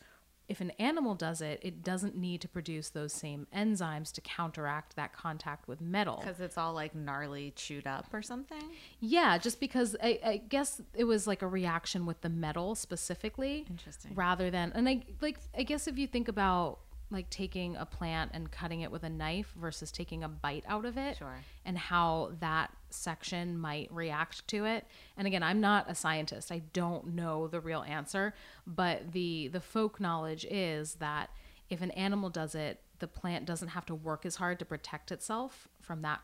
if 0.49 0.61
an 0.61 0.71
animal 0.73 1.15
does 1.15 1.41
it, 1.41 1.61
it 1.63 1.83
doesn't 1.83 2.17
need 2.17 2.41
to 2.43 2.49
produce 2.49 2.91
those 2.91 3.13
same 3.13 3.47
enzymes 3.57 4.13
to 4.13 4.21
counteract 4.21 4.97
that 4.97 5.13
contact 5.15 5.67
with 5.69 5.81
metal. 5.81 6.19
Because 6.21 6.41
it's 6.41 6.59
all 6.59 6.75
like 6.75 6.95
gnarly 6.95 7.53
chewed 7.57 7.87
up 7.87 8.07
or 8.13 8.21
something. 8.23 8.63
Yeah, 9.01 9.39
just 9.39 9.61
because 9.61 9.97
I, 10.03 10.19
I 10.25 10.37
guess 10.49 10.81
it 10.95 11.05
was 11.05 11.27
like 11.27 11.43
a 11.43 11.47
reaction 11.49 12.05
with 12.07 12.21
the 12.21 12.29
metal 12.29 12.75
specifically, 12.75 13.65
Interesting. 13.71 14.15
rather 14.15 14.51
than 14.51 14.73
and 14.75 14.89
I 14.89 15.03
like 15.21 15.39
I 15.57 15.63
guess 15.63 15.87
if 15.87 15.97
you 15.97 16.07
think 16.07 16.29
about 16.29 16.81
like 17.11 17.31
taking 17.31 17.77
a 17.77 17.85
plant 17.87 18.31
and 18.35 18.51
cutting 18.51 18.81
it 18.81 18.91
with 18.91 19.05
a 19.05 19.09
knife 19.11 19.53
versus 19.57 19.93
taking 19.93 20.25
a 20.25 20.29
bite 20.29 20.65
out 20.67 20.85
of 20.87 20.97
it 20.97 21.19
Sure. 21.19 21.37
and 21.65 21.77
how 21.79 22.33
that 22.41 22.71
section 22.95 23.59
might 23.59 23.93
react 23.93 24.47
to 24.49 24.65
it. 24.65 24.87
And 25.17 25.27
again 25.27 25.43
i'm 25.43 25.61
not 25.61 25.91
a 25.91 25.95
scientist. 25.95 26.53
I 26.53 26.63
don't 26.73 27.15
know 27.15 27.49
the 27.49 27.61
real 27.61 27.83
answer 27.83 28.35
but 28.67 29.13
the 29.13 29.49
the 29.49 29.61
folk 29.61 30.01
knowledge 30.01 30.47
is 30.51 30.95
that 30.97 31.31
if 31.71 31.81
an 31.83 31.91
animal 31.93 32.31
does 32.31 32.55
it 32.55 32.81
the 32.99 33.09
plant 33.09 33.47
doesn't 33.47 33.69
have 33.69 33.87
to 33.87 33.95
work 33.95 34.25
as 34.25 34.37
hard 34.37 34.59
to 34.61 34.65
protect 34.65 35.11
itself 35.11 35.69
from 35.81 36.03
that 36.03 36.21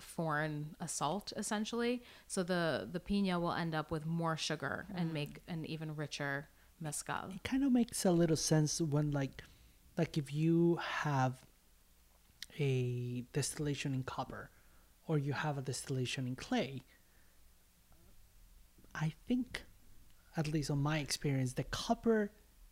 foreign 0.00 0.74
assault 0.80 1.32
essentially. 1.36 2.02
So 2.26 2.42
the 2.42 2.88
the 2.90 3.00
pina 3.00 3.38
will 3.38 3.52
end 3.52 3.74
up 3.74 3.90
with 3.90 4.06
more 4.06 4.36
sugar 4.36 4.86
and 4.94 5.10
mm. 5.10 5.14
make 5.14 5.40
an 5.48 5.64
even 5.66 5.94
richer 5.94 6.48
mezcal 6.80 7.28
it 7.34 7.42
kind 7.42 7.62
of 7.62 7.70
makes 7.70 8.04
a 8.06 8.10
little 8.10 8.36
sense 8.36 8.80
when 8.80 9.10
like 9.10 9.42
like 9.98 10.16
if 10.16 10.32
you 10.32 10.76
have 10.76 11.34
a 12.58 13.22
distillation 13.32 13.92
in 13.92 14.02
copper 14.02 14.50
or 15.10 15.18
you 15.18 15.32
have 15.32 15.56
a 15.58 15.62
distillation 15.70 16.26
in 16.30 16.36
clay 16.36 16.82
i 18.94 19.08
think 19.26 19.64
at 20.36 20.46
least 20.54 20.70
on 20.70 20.78
my 20.78 20.98
experience 20.98 21.52
the 21.54 21.64
copper 21.64 22.30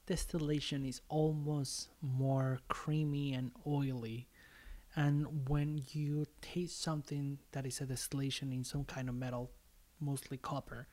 distillation 0.09 0.87
is 0.87 1.03
almost 1.11 1.91
more 2.01 2.61
creamy 2.69 3.35
and 3.35 3.51
oily. 3.67 4.27
And 4.97 5.47
when 5.51 5.83
you 5.93 6.25
taste 6.41 6.81
something 6.81 7.39
that 7.53 7.67
is 7.67 7.83
a 7.83 7.87
distillation 7.87 8.51
in 8.51 8.65
some 8.65 8.85
kind 8.85 9.11
of 9.11 9.15
metal 9.15 9.51
mostly 10.01 10.39
copper 10.39 10.89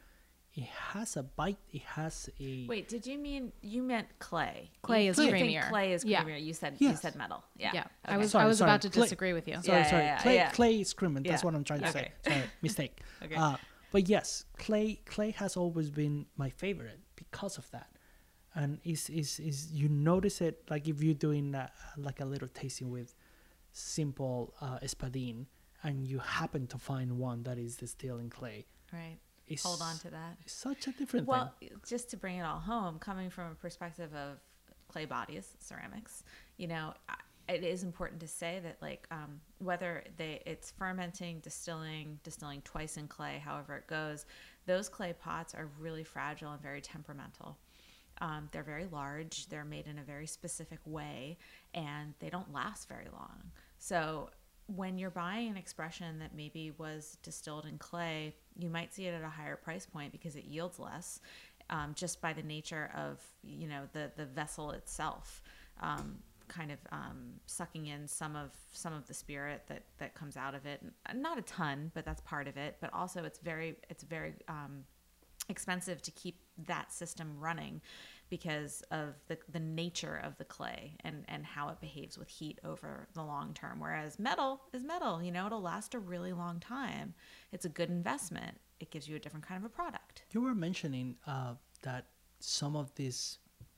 it 0.58 0.64
has 0.94 1.18
a 1.18 1.24
bite 1.24 1.58
it 1.74 1.82
has 1.82 2.30
a 2.40 2.66
Wait, 2.68 2.88
did 2.88 3.06
you 3.06 3.18
mean 3.18 3.52
you 3.62 3.84
meant 3.84 4.08
clay? 4.20 4.72
Clay 4.82 5.06
You 5.06 5.12
is 5.12 5.18
think 5.18 5.34
creamier. 5.34 5.68
Clay 5.70 5.92
is 5.94 6.06
Yeah. 6.06 6.24
creamier. 6.24 6.42
You 6.42 6.54
said 6.54 6.78
you 6.80 6.96
said 6.96 7.16
metal. 7.16 7.44
Yeah. 7.58 7.72
yeah 7.74 7.88
i 8.06 8.18
was 8.18 8.32
Sorry, 8.32 8.46
i 8.46 8.48
was 8.48 8.58
sorry. 8.60 8.70
about 8.72 8.82
to 8.84 8.90
Clay- 8.90 9.04
disagree 9.04 9.34
with 9.34 9.48
you 9.50 9.56
sorry 9.62 9.80
Yeah, 9.80 9.90
sorry 9.90 10.04
yeah, 10.04 10.22
clay 10.24 10.36
yeah. 10.36 10.50
clay 10.52 10.74
is 10.82 10.94
cream 10.94 11.14
that's 11.16 11.26
Yeah. 11.28 11.42
what 11.46 11.54
i'm 11.56 11.64
trying 11.70 11.82
to 11.82 11.90
Okay. 11.90 12.12
say 12.24 12.32
sorry 12.32 12.44
mistake 12.62 12.94
Okay. 13.26 13.36
uh, 13.36 13.58
but 13.92 14.08
yes 14.16 14.46
clay 14.58 14.88
clay 15.06 15.32
has 15.32 15.58
always 15.58 15.90
been 16.02 16.26
my 16.38 16.50
favorite 16.64 17.00
because 17.16 17.58
of 17.58 17.70
that 17.72 17.90
and 18.54 18.80
is 18.84 19.10
is 19.10 19.40
is 19.50 19.58
you 19.80 19.88
notice 19.90 20.38
it 20.48 20.56
like 20.70 20.88
if 20.88 21.04
you're 21.04 21.22
doing 21.30 21.54
uh 21.56 21.68
like 21.98 22.20
a 22.22 22.26
little 22.34 22.48
tasting 22.62 22.90
with 22.90 23.14
simple 23.74 24.54
uh, 24.62 24.80
espadin 24.80 25.46
and 25.84 26.08
you 26.08 26.20
happen 26.20 26.66
to 26.68 26.78
find 26.78 27.18
one 27.20 27.44
that 27.44 27.58
is 27.58 27.76
distilled 27.76 28.22
in 28.22 28.30
clay 28.30 28.66
Right. 28.94 29.18
It's 29.48 29.64
Hold 29.64 29.82
on 29.82 29.98
to 30.00 30.10
that. 30.12 30.38
such 30.46 30.88
a 30.88 30.92
different 30.92 31.28
Well, 31.28 31.54
thing 31.60 31.70
Well, 31.72 31.82
just 31.88 32.10
to 32.12 32.18
bring 32.18 32.38
it 32.38 32.44
all 32.44 32.60
home, 32.60 33.00
coming 33.00 33.30
from 33.30 33.52
a 33.52 33.56
perspective 33.56 34.14
of 34.14 34.38
clay 34.88 35.06
bodies, 35.06 35.56
ceramics, 35.60 36.24
you 36.58 36.68
know, 36.68 36.94
it 37.48 37.64
is 37.64 37.84
important 37.84 38.20
to 38.22 38.28
say 38.28 38.60
that 38.64 38.78
like 38.82 39.08
um, 39.12 39.40
whether 39.60 40.04
they 40.18 40.42
it's 40.46 40.72
fermenting, 40.72 41.40
distilling, 41.42 42.20
distilling 42.24 42.62
twice 42.64 42.98
in 42.98 43.08
clay, 43.08 43.40
however 43.44 43.76
it 43.76 43.88
goes, 43.88 44.26
those 44.66 44.90
clay 44.90 45.14
pots 45.14 45.54
are 45.54 45.70
really 45.80 46.04
fragile 46.04 46.52
and 46.54 46.62
very 46.62 46.82
temperamental. 46.82 47.58
Um, 48.22 48.48
they're 48.52 48.64
very 48.64 48.88
large. 48.92 49.48
They're 49.50 49.66
made 49.66 49.88
in 49.88 50.00
a 50.00 50.04
very 50.04 50.26
specific 50.26 50.80
way, 50.86 51.38
and 51.74 52.14
they 52.20 52.30
don't 52.30 52.52
last 52.54 52.88
very 52.88 53.08
long. 53.12 53.52
So 53.78 54.30
when 54.68 54.98
you're 54.98 55.12
buying 55.12 55.50
an 55.50 55.58
expression 55.58 56.20
that 56.20 56.36
maybe 56.36 56.72
was 56.78 57.18
distilled 57.22 57.66
in 57.66 57.78
clay, 57.78 58.36
you 58.58 58.70
might 58.70 58.94
see 58.94 59.06
it 59.06 59.14
at 59.14 59.22
a 59.24 59.30
higher 59.30 59.56
price 59.56 59.86
point 59.86 60.12
because 60.12 60.36
it 60.36 60.46
yields 60.46 60.80
less, 60.80 61.20
um, 61.70 61.94
just 61.96 62.22
by 62.22 62.34
the 62.34 62.42
nature 62.44 62.92
of 62.96 63.22
you 63.44 63.68
know 63.68 63.84
the 63.94 64.12
the 64.16 64.26
vessel 64.26 64.72
itself, 64.72 65.44
um, 65.82 66.18
kind 66.48 66.72
of 66.72 66.80
um, 66.92 67.34
sucking 67.46 67.88
in 67.88 68.08
some 68.08 68.36
of 68.36 68.52
some 68.72 68.94
of 68.94 69.08
the 69.08 69.14
spirit 69.14 69.64
that 69.68 69.84
that 70.00 70.16
comes 70.16 70.38
out 70.38 70.56
of 70.56 70.66
it. 70.66 70.82
Not 71.14 71.38
a 71.38 71.44
ton, 71.44 71.92
but 71.94 72.06
that's 72.06 72.22
part 72.22 72.48
of 72.48 72.58
it. 72.58 72.78
But 72.82 72.94
also, 72.94 73.24
it's 73.24 73.40
very 73.40 73.76
it's 73.90 74.04
very 74.04 74.34
um, 74.48 74.84
expensive 75.50 76.02
to 76.02 76.12
keep 76.12 76.40
that 76.68 76.92
system 76.92 77.36
running 77.40 77.82
because 78.30 78.82
of 78.92 79.14
the, 79.28 79.38
the 79.52 79.60
nature 79.60 80.20
of 80.24 80.36
the 80.38 80.46
clay 80.46 80.96
and, 81.04 81.24
and 81.28 81.46
how 81.46 81.70
it 81.70 81.80
behaves 81.80 82.18
with 82.18 82.28
heat 82.28 82.60
over 82.64 83.08
the 83.14 83.24
long 83.24 83.54
term. 83.54 83.80
Whereas 83.80 84.18
metal 84.18 84.62
is 84.74 84.84
metal, 84.84 85.22
you 85.22 85.32
know, 85.32 85.46
it'll 85.46 85.62
last 85.62 85.94
a 85.94 86.00
really 86.00 86.34
long 86.34 86.60
time. 86.60 87.14
It's 87.52 87.66
a 87.66 87.70
good 87.70 87.90
investment. 87.90 88.58
It 88.80 88.90
gives 88.92 89.08
you 89.08 89.16
a 89.16 89.20
different 89.20 89.46
kind 89.46 89.64
of 89.64 89.66
a 89.66 89.74
product. 89.74 90.24
You 90.32 90.42
were 90.42 90.56
mentioning 90.56 91.16
uh, 91.28 91.54
that 91.84 92.08
some 92.40 92.76
of 92.76 92.94
these 92.96 93.38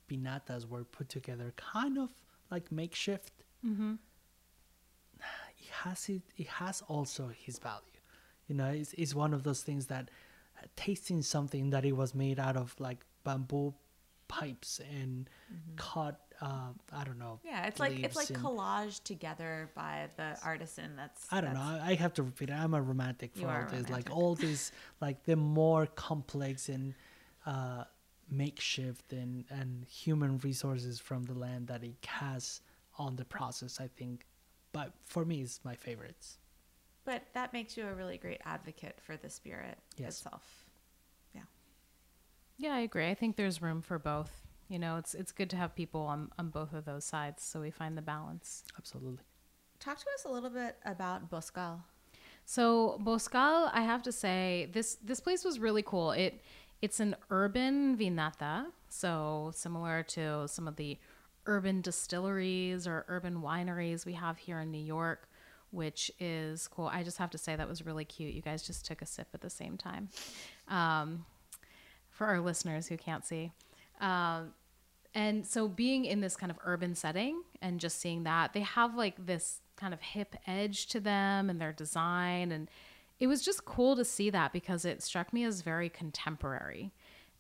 vinatas 0.09 0.67
were 0.67 0.85
put 0.85 1.09
together 1.09 1.53
kind 1.57 1.97
of 1.97 2.09
like 2.49 2.71
makeshift. 2.71 3.43
Mm-hmm. 3.65 3.95
It 5.59 5.69
has 5.83 6.07
it. 6.09 6.21
It 6.37 6.47
has 6.47 6.81
also 6.87 7.29
his 7.35 7.59
value. 7.59 7.81
You 8.47 8.55
know, 8.55 8.69
it's, 8.69 8.93
it's 8.93 9.13
one 9.13 9.33
of 9.33 9.43
those 9.43 9.61
things 9.61 9.87
that 9.87 10.09
tasting 10.75 11.21
something 11.21 11.69
that 11.71 11.85
it 11.85 11.93
was 11.93 12.13
made 12.13 12.39
out 12.39 12.57
of 12.57 12.75
like 12.79 13.05
bamboo 13.23 13.73
pipes 14.27 14.81
and 15.01 15.29
mm-hmm. 15.51 15.75
cut 15.75 16.19
uh, 16.41 16.69
I 16.93 17.03
don't 17.03 17.17
know. 17.17 17.39
Yeah, 17.43 17.65
it's 17.65 17.79
like 17.79 17.99
it's 17.99 18.15
like 18.15 18.27
collage 18.27 19.03
together 19.03 19.71
by 19.75 20.07
the 20.17 20.37
artisan. 20.43 20.95
That's 20.95 21.25
I 21.31 21.41
don't 21.41 21.53
that's, 21.53 21.65
know. 21.65 21.81
I 21.83 21.95
have 21.95 22.13
to 22.15 22.23
repeat 22.23 22.49
it. 22.49 22.53
I'm 22.53 22.73
a 22.73 22.81
romantic 22.81 23.35
for 23.35 23.47
all 23.47 23.65
this. 23.71 23.89
Like 23.89 24.09
all 24.11 24.35
these, 24.35 24.71
like 25.01 25.23
the 25.23 25.35
more 25.35 25.87
complex 25.87 26.69
and 26.69 26.93
uh, 27.45 27.85
makeshift 28.29 29.13
and 29.13 29.45
and 29.49 29.85
human 29.85 30.37
resources 30.39 30.99
from 30.99 31.23
the 31.23 31.33
land 31.33 31.67
that 31.67 31.83
it 31.83 32.05
has 32.05 32.61
on 32.99 33.15
the 33.15 33.25
process. 33.25 33.79
I 33.81 33.87
think, 33.87 34.27
but 34.73 34.93
for 35.05 35.25
me, 35.25 35.41
it's 35.41 35.61
my 35.63 35.75
favorites. 35.75 36.37
But 37.07 37.23
that 37.33 37.53
makes 37.53 37.77
you 37.77 37.87
a 37.87 37.95
really 37.95 38.17
great 38.17 38.41
advocate 38.43 38.99
for 39.01 39.15
the 39.15 39.29
spirit 39.29 39.77
yes. 39.95 40.17
itself. 40.17 40.43
Yeah, 41.33 41.43
Yeah, 42.57 42.73
I 42.73 42.81
agree. 42.81 43.07
I 43.09 43.13
think 43.13 43.37
there's 43.37 43.61
room 43.61 43.81
for 43.81 43.97
both. 43.97 44.41
You 44.67 44.77
know, 44.77 44.97
it's 44.97 45.13
it's 45.13 45.31
good 45.31 45.49
to 45.51 45.55
have 45.55 45.73
people 45.73 46.01
on, 46.01 46.31
on 46.37 46.49
both 46.49 46.73
of 46.73 46.83
those 46.83 47.05
sides 47.05 47.43
so 47.43 47.61
we 47.61 47.71
find 47.71 47.97
the 47.97 48.01
balance. 48.01 48.65
Absolutely. 48.77 49.23
Talk 49.79 49.97
to 49.99 50.05
us 50.15 50.25
a 50.25 50.29
little 50.29 50.49
bit 50.49 50.75
about 50.83 51.31
Bosscal. 51.31 51.79
So 52.43 52.99
Bosscal, 53.01 53.69
I 53.73 53.83
have 53.83 54.03
to 54.03 54.11
say, 54.11 54.67
this 54.73 54.95
this 54.95 55.21
place 55.21 55.45
was 55.45 55.59
really 55.59 55.83
cool. 55.83 56.11
It 56.11 56.41
it's 56.81 56.99
an 56.99 57.15
urban 57.29 57.95
vinata, 57.95 58.65
so 58.89 59.51
similar 59.55 60.03
to 60.03 60.45
some 60.49 60.67
of 60.67 60.75
the 60.75 60.97
urban 61.45 61.79
distilleries 61.79 62.85
or 62.85 63.05
urban 63.07 63.37
wineries 63.41 64.05
we 64.05 64.11
have 64.11 64.37
here 64.37 64.59
in 64.59 64.71
New 64.71 64.83
York, 64.83 65.29
which 65.71 66.11
is 66.19 66.67
cool. 66.67 66.87
I 66.87 67.03
just 67.03 67.17
have 67.17 67.31
to 67.31 67.37
say 67.37 67.55
that 67.55 67.67
was 67.67 67.85
really 67.85 68.05
cute. 68.05 68.33
You 68.33 68.41
guys 68.41 68.63
just 68.63 68.85
took 68.85 69.01
a 69.01 69.05
sip 69.05 69.27
at 69.33 69.41
the 69.41 69.49
same 69.49 69.77
time. 69.77 70.09
Um, 70.67 71.25
for 72.09 72.25
our 72.25 72.39
listeners 72.39 72.87
who 72.87 72.97
can't 72.97 73.23
see. 73.23 73.51
Um, 74.01 74.53
and 75.13 75.45
so 75.45 75.67
being 75.67 76.05
in 76.05 76.21
this 76.21 76.35
kind 76.35 76.51
of 76.51 76.59
urban 76.63 76.93
setting 76.95 77.41
and 77.61 77.79
just 77.79 77.99
seeing 77.99 78.23
that 78.23 78.53
they 78.53 78.61
have 78.61 78.95
like 78.95 79.25
this 79.25 79.61
kind 79.75 79.93
of 79.93 80.01
hip 80.01 80.35
edge 80.45 80.87
to 80.87 80.99
them 80.99 81.49
and 81.49 81.61
their 81.61 81.71
design 81.71 82.51
and 82.51 82.69
it 83.19 83.25
was 83.25 83.41
just 83.41 83.65
cool 83.65 83.95
to 83.95 84.05
see 84.05 84.29
that 84.29 84.53
because 84.53 84.85
it 84.85 85.01
struck 85.01 85.33
me 85.33 85.43
as 85.43 85.61
very 85.61 85.89
contemporary 85.89 86.91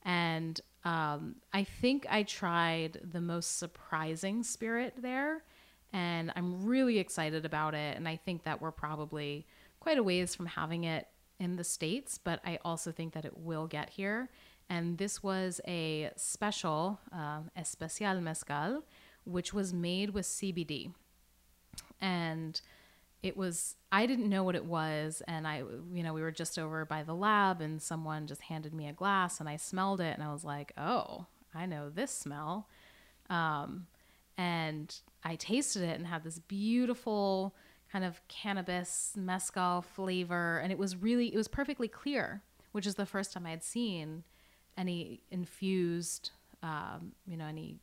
and 0.03 0.61
um, 0.85 1.35
i 1.53 1.63
think 1.63 2.05
i 2.09 2.23
tried 2.23 2.99
the 3.11 3.21
most 3.21 3.57
surprising 3.59 4.43
spirit 4.43 4.93
there 5.01 5.43
and 6.27 6.33
i'm 6.35 6.65
really 6.65 6.99
excited 6.99 7.45
about 7.45 7.73
it 7.73 7.97
and 7.97 8.07
i 8.07 8.15
think 8.15 8.43
that 8.43 8.61
we're 8.61 8.71
probably 8.71 9.45
quite 9.79 9.97
a 9.97 10.03
ways 10.03 10.35
from 10.35 10.45
having 10.45 10.83
it 10.83 11.07
in 11.39 11.55
the 11.55 11.63
states 11.63 12.17
but 12.17 12.39
i 12.45 12.57
also 12.63 12.91
think 12.91 13.13
that 13.13 13.25
it 13.25 13.37
will 13.37 13.67
get 13.67 13.89
here 13.89 14.29
and 14.69 14.97
this 14.97 15.23
was 15.23 15.61
a 15.67 16.11
special, 16.15 16.99
um, 17.11 17.49
especial 17.55 18.19
mezcal, 18.19 18.83
which 19.23 19.53
was 19.53 19.73
made 19.73 20.11
with 20.11 20.25
CBD. 20.25 20.91
And 22.01 22.59
it 23.23 23.37
was, 23.37 23.75
I 23.91 24.05
didn't 24.05 24.29
know 24.29 24.43
what 24.43 24.55
it 24.55 24.65
was. 24.65 25.21
And 25.27 25.47
I, 25.47 25.63
you 25.93 26.03
know, 26.03 26.13
we 26.13 26.21
were 26.21 26.31
just 26.31 26.59
over 26.59 26.85
by 26.85 27.03
the 27.03 27.15
lab 27.15 27.61
and 27.61 27.81
someone 27.81 28.27
just 28.27 28.41
handed 28.41 28.73
me 28.73 28.87
a 28.87 28.93
glass 28.93 29.39
and 29.39 29.47
I 29.47 29.55
smelled 29.55 30.01
it 30.01 30.13
and 30.13 30.23
I 30.23 30.31
was 30.31 30.43
like, 30.43 30.73
oh, 30.77 31.25
I 31.55 31.65
know 31.65 31.89
this 31.89 32.11
smell. 32.11 32.67
Um, 33.29 33.87
and 34.37 34.95
I 35.23 35.35
tasted 35.35 35.83
it 35.83 35.97
and 35.97 36.07
had 36.07 36.23
this 36.23 36.39
beautiful 36.39 37.55
kind 37.91 38.05
of 38.05 38.21
cannabis 38.27 39.13
mezcal 39.15 39.81
flavor. 39.81 40.59
And 40.59 40.71
it 40.71 40.77
was 40.77 40.95
really, 40.95 41.33
it 41.33 41.37
was 41.37 41.47
perfectly 41.47 41.87
clear, 41.87 42.43
which 42.71 42.85
is 42.85 42.95
the 42.95 43.05
first 43.05 43.33
time 43.33 43.45
I 43.45 43.51
had 43.51 43.63
seen 43.63 44.23
any 44.77 45.21
infused, 45.31 46.31
um, 46.61 47.13
you 47.25 47.37
know, 47.37 47.45
any 47.45 47.77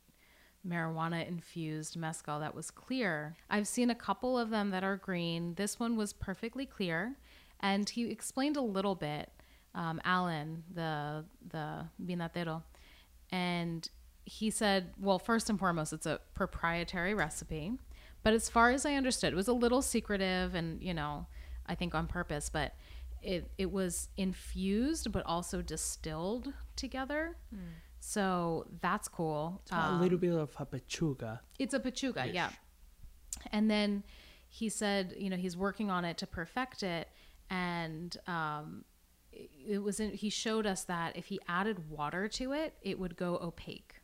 marijuana 0.66 1.26
infused 1.26 1.96
mezcal 1.96 2.40
that 2.40 2.54
was 2.54 2.70
clear. 2.70 3.36
I've 3.50 3.68
seen 3.68 3.90
a 3.90 3.94
couple 3.94 4.38
of 4.38 4.50
them 4.50 4.70
that 4.70 4.84
are 4.84 4.96
green. 4.96 5.54
This 5.54 5.78
one 5.78 5.96
was 5.96 6.12
perfectly 6.12 6.66
clear, 6.66 7.16
and 7.60 7.88
he 7.88 8.10
explained 8.10 8.56
a 8.56 8.62
little 8.62 8.94
bit. 8.94 9.30
Um, 9.74 10.00
Alan, 10.04 10.62
the 10.72 11.24
the 11.50 11.86
vinatero, 12.02 12.62
and 13.32 13.88
he 14.24 14.50
said, 14.50 14.94
well, 14.98 15.18
first 15.18 15.50
and 15.50 15.58
foremost, 15.58 15.92
it's 15.92 16.06
a 16.06 16.20
proprietary 16.34 17.14
recipe. 17.14 17.72
But 18.22 18.32
as 18.32 18.48
far 18.48 18.70
as 18.70 18.86
I 18.86 18.94
understood, 18.94 19.32
it 19.32 19.36
was 19.36 19.48
a 19.48 19.52
little 19.52 19.82
secretive, 19.82 20.54
and 20.54 20.82
you 20.82 20.94
know, 20.94 21.26
I 21.66 21.74
think 21.74 21.94
on 21.94 22.06
purpose. 22.06 22.48
But 22.48 22.74
it 23.22 23.50
it 23.58 23.70
was 23.70 24.08
infused 24.16 25.12
but 25.12 25.24
also 25.26 25.62
distilled 25.62 26.52
together. 26.76 27.36
Mm. 27.54 27.58
So 28.00 28.66
that's 28.80 29.08
cool. 29.08 29.62
Um, 29.70 29.96
a 29.96 30.00
little 30.00 30.18
bit 30.18 30.32
of 30.32 30.54
a 30.58 30.66
pechuga. 30.66 31.40
It's 31.58 31.74
a 31.74 31.80
pechuga, 31.80 32.32
yeah. 32.32 32.50
And 33.52 33.70
then 33.70 34.04
he 34.48 34.68
said, 34.68 35.14
you 35.18 35.30
know, 35.30 35.36
he's 35.36 35.56
working 35.56 35.90
on 35.90 36.04
it 36.04 36.16
to 36.18 36.26
perfect 36.26 36.82
it, 36.82 37.08
and 37.50 38.16
um, 38.26 38.84
it 39.32 39.82
was. 39.82 40.00
In, 40.00 40.12
he 40.12 40.30
showed 40.30 40.66
us 40.66 40.84
that 40.84 41.16
if 41.16 41.26
he 41.26 41.40
added 41.48 41.90
water 41.90 42.28
to 42.28 42.52
it, 42.52 42.74
it 42.82 42.98
would 42.98 43.16
go 43.16 43.38
opaque. 43.42 43.96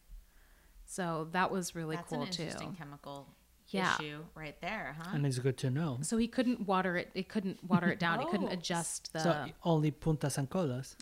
So 0.91 1.29
that 1.31 1.53
was 1.53 1.77
really 1.77 1.95
that's 1.95 2.11
cool 2.11 2.23
an 2.23 2.27
interesting 2.27 2.73
too. 2.73 2.77
Chemical 2.77 3.29
yeah. 3.69 3.95
issue 3.95 4.25
right 4.35 4.61
there, 4.61 4.97
huh? 4.99 5.11
And 5.15 5.25
it's 5.25 5.39
good 5.39 5.57
to 5.59 5.71
know. 5.71 5.99
So 6.03 6.17
he 6.17 6.27
couldn't 6.27 6.67
water 6.67 6.97
it. 6.97 7.11
It 7.15 7.29
couldn't 7.29 7.63
water 7.63 7.91
it 7.91 8.01
down. 8.01 8.19
oh. 8.19 8.25
He 8.25 8.31
couldn't 8.31 8.49
adjust 8.49 9.13
the. 9.13 9.21
So 9.21 9.47
only 9.63 9.93
puntas 9.93 10.37
and 10.37 10.51
colas. 10.51 10.97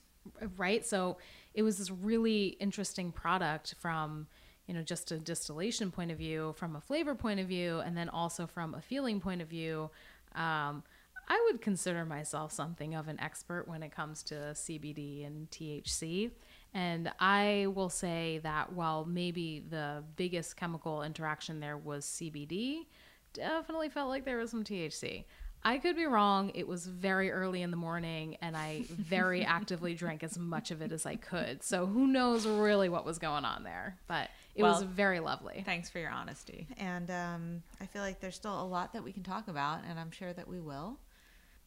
Right. 0.59 0.85
So 0.85 1.17
it 1.55 1.63
was 1.63 1.79
this 1.79 1.91
really 1.91 2.49
interesting 2.61 3.13
product 3.13 3.77
from 3.79 4.27
you 4.67 4.75
know 4.75 4.83
just 4.83 5.11
a 5.11 5.19
distillation 5.19 5.91
point 5.91 6.11
of 6.11 6.19
view, 6.19 6.55
from 6.59 6.77
a 6.77 6.83
flavor 6.83 7.15
point 7.15 7.41
of 7.41 7.47
view, 7.47 7.79
and 7.79 7.97
then 7.97 8.11
also 8.11 8.47
from 8.47 8.75
a 8.75 8.83
feeling 8.83 9.21
point 9.21 9.41
of 9.41 9.49
view. 9.49 9.91
Um, 10.35 10.83
I 11.31 11.47
would 11.47 11.61
consider 11.63 12.05
myself 12.05 12.53
something 12.53 12.95
of 12.95 13.09
an 13.09 13.21
expert 13.21 13.69
when 13.69 13.83
it 13.83 13.95
comes 13.95 14.23
to 14.25 14.35
CBD 14.35 15.27
and 15.27 15.51
THC. 15.51 16.31
And 16.79 17.11
I 17.19 17.67
will 17.75 17.89
say 17.89 18.39
that 18.45 18.73
while 18.73 19.05
maybe 19.05 19.65
the 19.69 20.05
biggest 20.15 20.57
chemical 20.57 21.03
interaction 21.03 21.59
there 21.59 21.77
was 21.77 22.07
CBD, 22.07 22.87
definitely 23.33 23.89
felt 23.89 24.09
like 24.09 24.25
there 24.25 24.37
was 24.37 24.53
some 24.53 24.63
THC. 24.63 25.25
I 25.65 25.79
could 25.79 25.97
be 25.97 26.07
wrong. 26.07 26.53
It 26.55 26.69
was 26.69 26.87
very 26.87 27.33
early 27.33 27.63
in 27.63 27.73
the 27.73 27.77
morning, 27.77 28.37
and 28.41 28.57
I 28.57 28.85
very 28.89 29.45
actively 29.45 29.95
drank 29.95 30.23
as 30.23 30.39
much 30.39 30.71
of 30.71 30.81
it 30.81 30.93
as 30.93 31.05
I 31.05 31.17
could. 31.17 31.65
So 31.65 31.85
who 31.85 32.07
knows 32.07 32.47
really 32.47 32.89
what 32.89 33.05
was 33.05 33.19
going 33.19 33.45
on 33.45 33.65
there? 33.65 33.99
But 34.07 34.31
it 34.55 34.63
well, 34.63 34.75
was 34.75 34.85
very 34.85 35.19
lovely. 35.19 35.65
Thanks 35.67 35.91
for 35.91 35.99
your 35.99 36.11
honesty. 36.11 36.69
And 36.77 37.11
um, 37.11 37.63
I 37.81 37.87
feel 37.87 38.03
like 38.03 38.21
there's 38.21 38.37
still 38.37 38.63
a 38.63 38.63
lot 38.63 38.93
that 38.93 39.03
we 39.03 39.11
can 39.11 39.25
talk 39.25 39.49
about, 39.49 39.81
and 39.91 39.99
I'm 39.99 40.13
sure 40.13 40.33
that 40.33 40.47
we 40.47 40.61
will. 40.61 40.97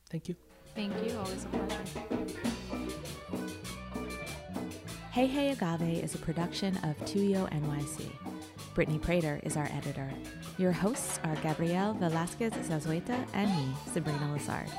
Thank 0.10 0.30
you. 0.30 0.38
Thank 0.74 0.93
you. 1.06 1.17
Always 1.17 1.43
a 1.43 1.47
pleasure. 1.50 3.78
Hey 5.12 5.28
Hey 5.28 5.52
Agave 5.52 6.02
is 6.02 6.15
a 6.15 6.19
production 6.19 6.78
of 6.78 6.97
Tuyo 7.00 7.45
NYC. 7.52 8.10
Brittany 8.74 8.97
Prater 8.97 9.41
is 9.43 9.58
our 9.58 9.69
editor. 9.74 10.10
Your 10.58 10.71
hosts 10.71 11.19
are 11.26 11.36
Gabrielle 11.43 11.93
Velasquez 11.95 12.54
Zazueta 12.54 13.21
and 13.34 13.50
me, 13.58 13.76
Sabrina 13.91 14.32
Lazard. 14.32 14.69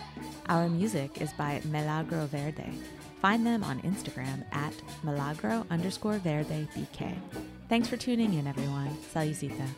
Our 0.46 0.70
music 0.70 1.20
is 1.20 1.34
by 1.34 1.60
Milagro 1.66 2.24
Verde. 2.28 2.72
Find 3.20 3.46
them 3.46 3.62
on 3.62 3.82
Instagram 3.82 4.42
at 4.52 4.72
milagro 5.02 5.66
underscore 5.70 6.16
verde 6.16 6.66
bk. 6.74 7.14
Thanks 7.68 7.88
for 7.88 7.98
tuning 7.98 8.32
in, 8.32 8.46
everyone. 8.46 8.96
Salucita. 9.12 9.68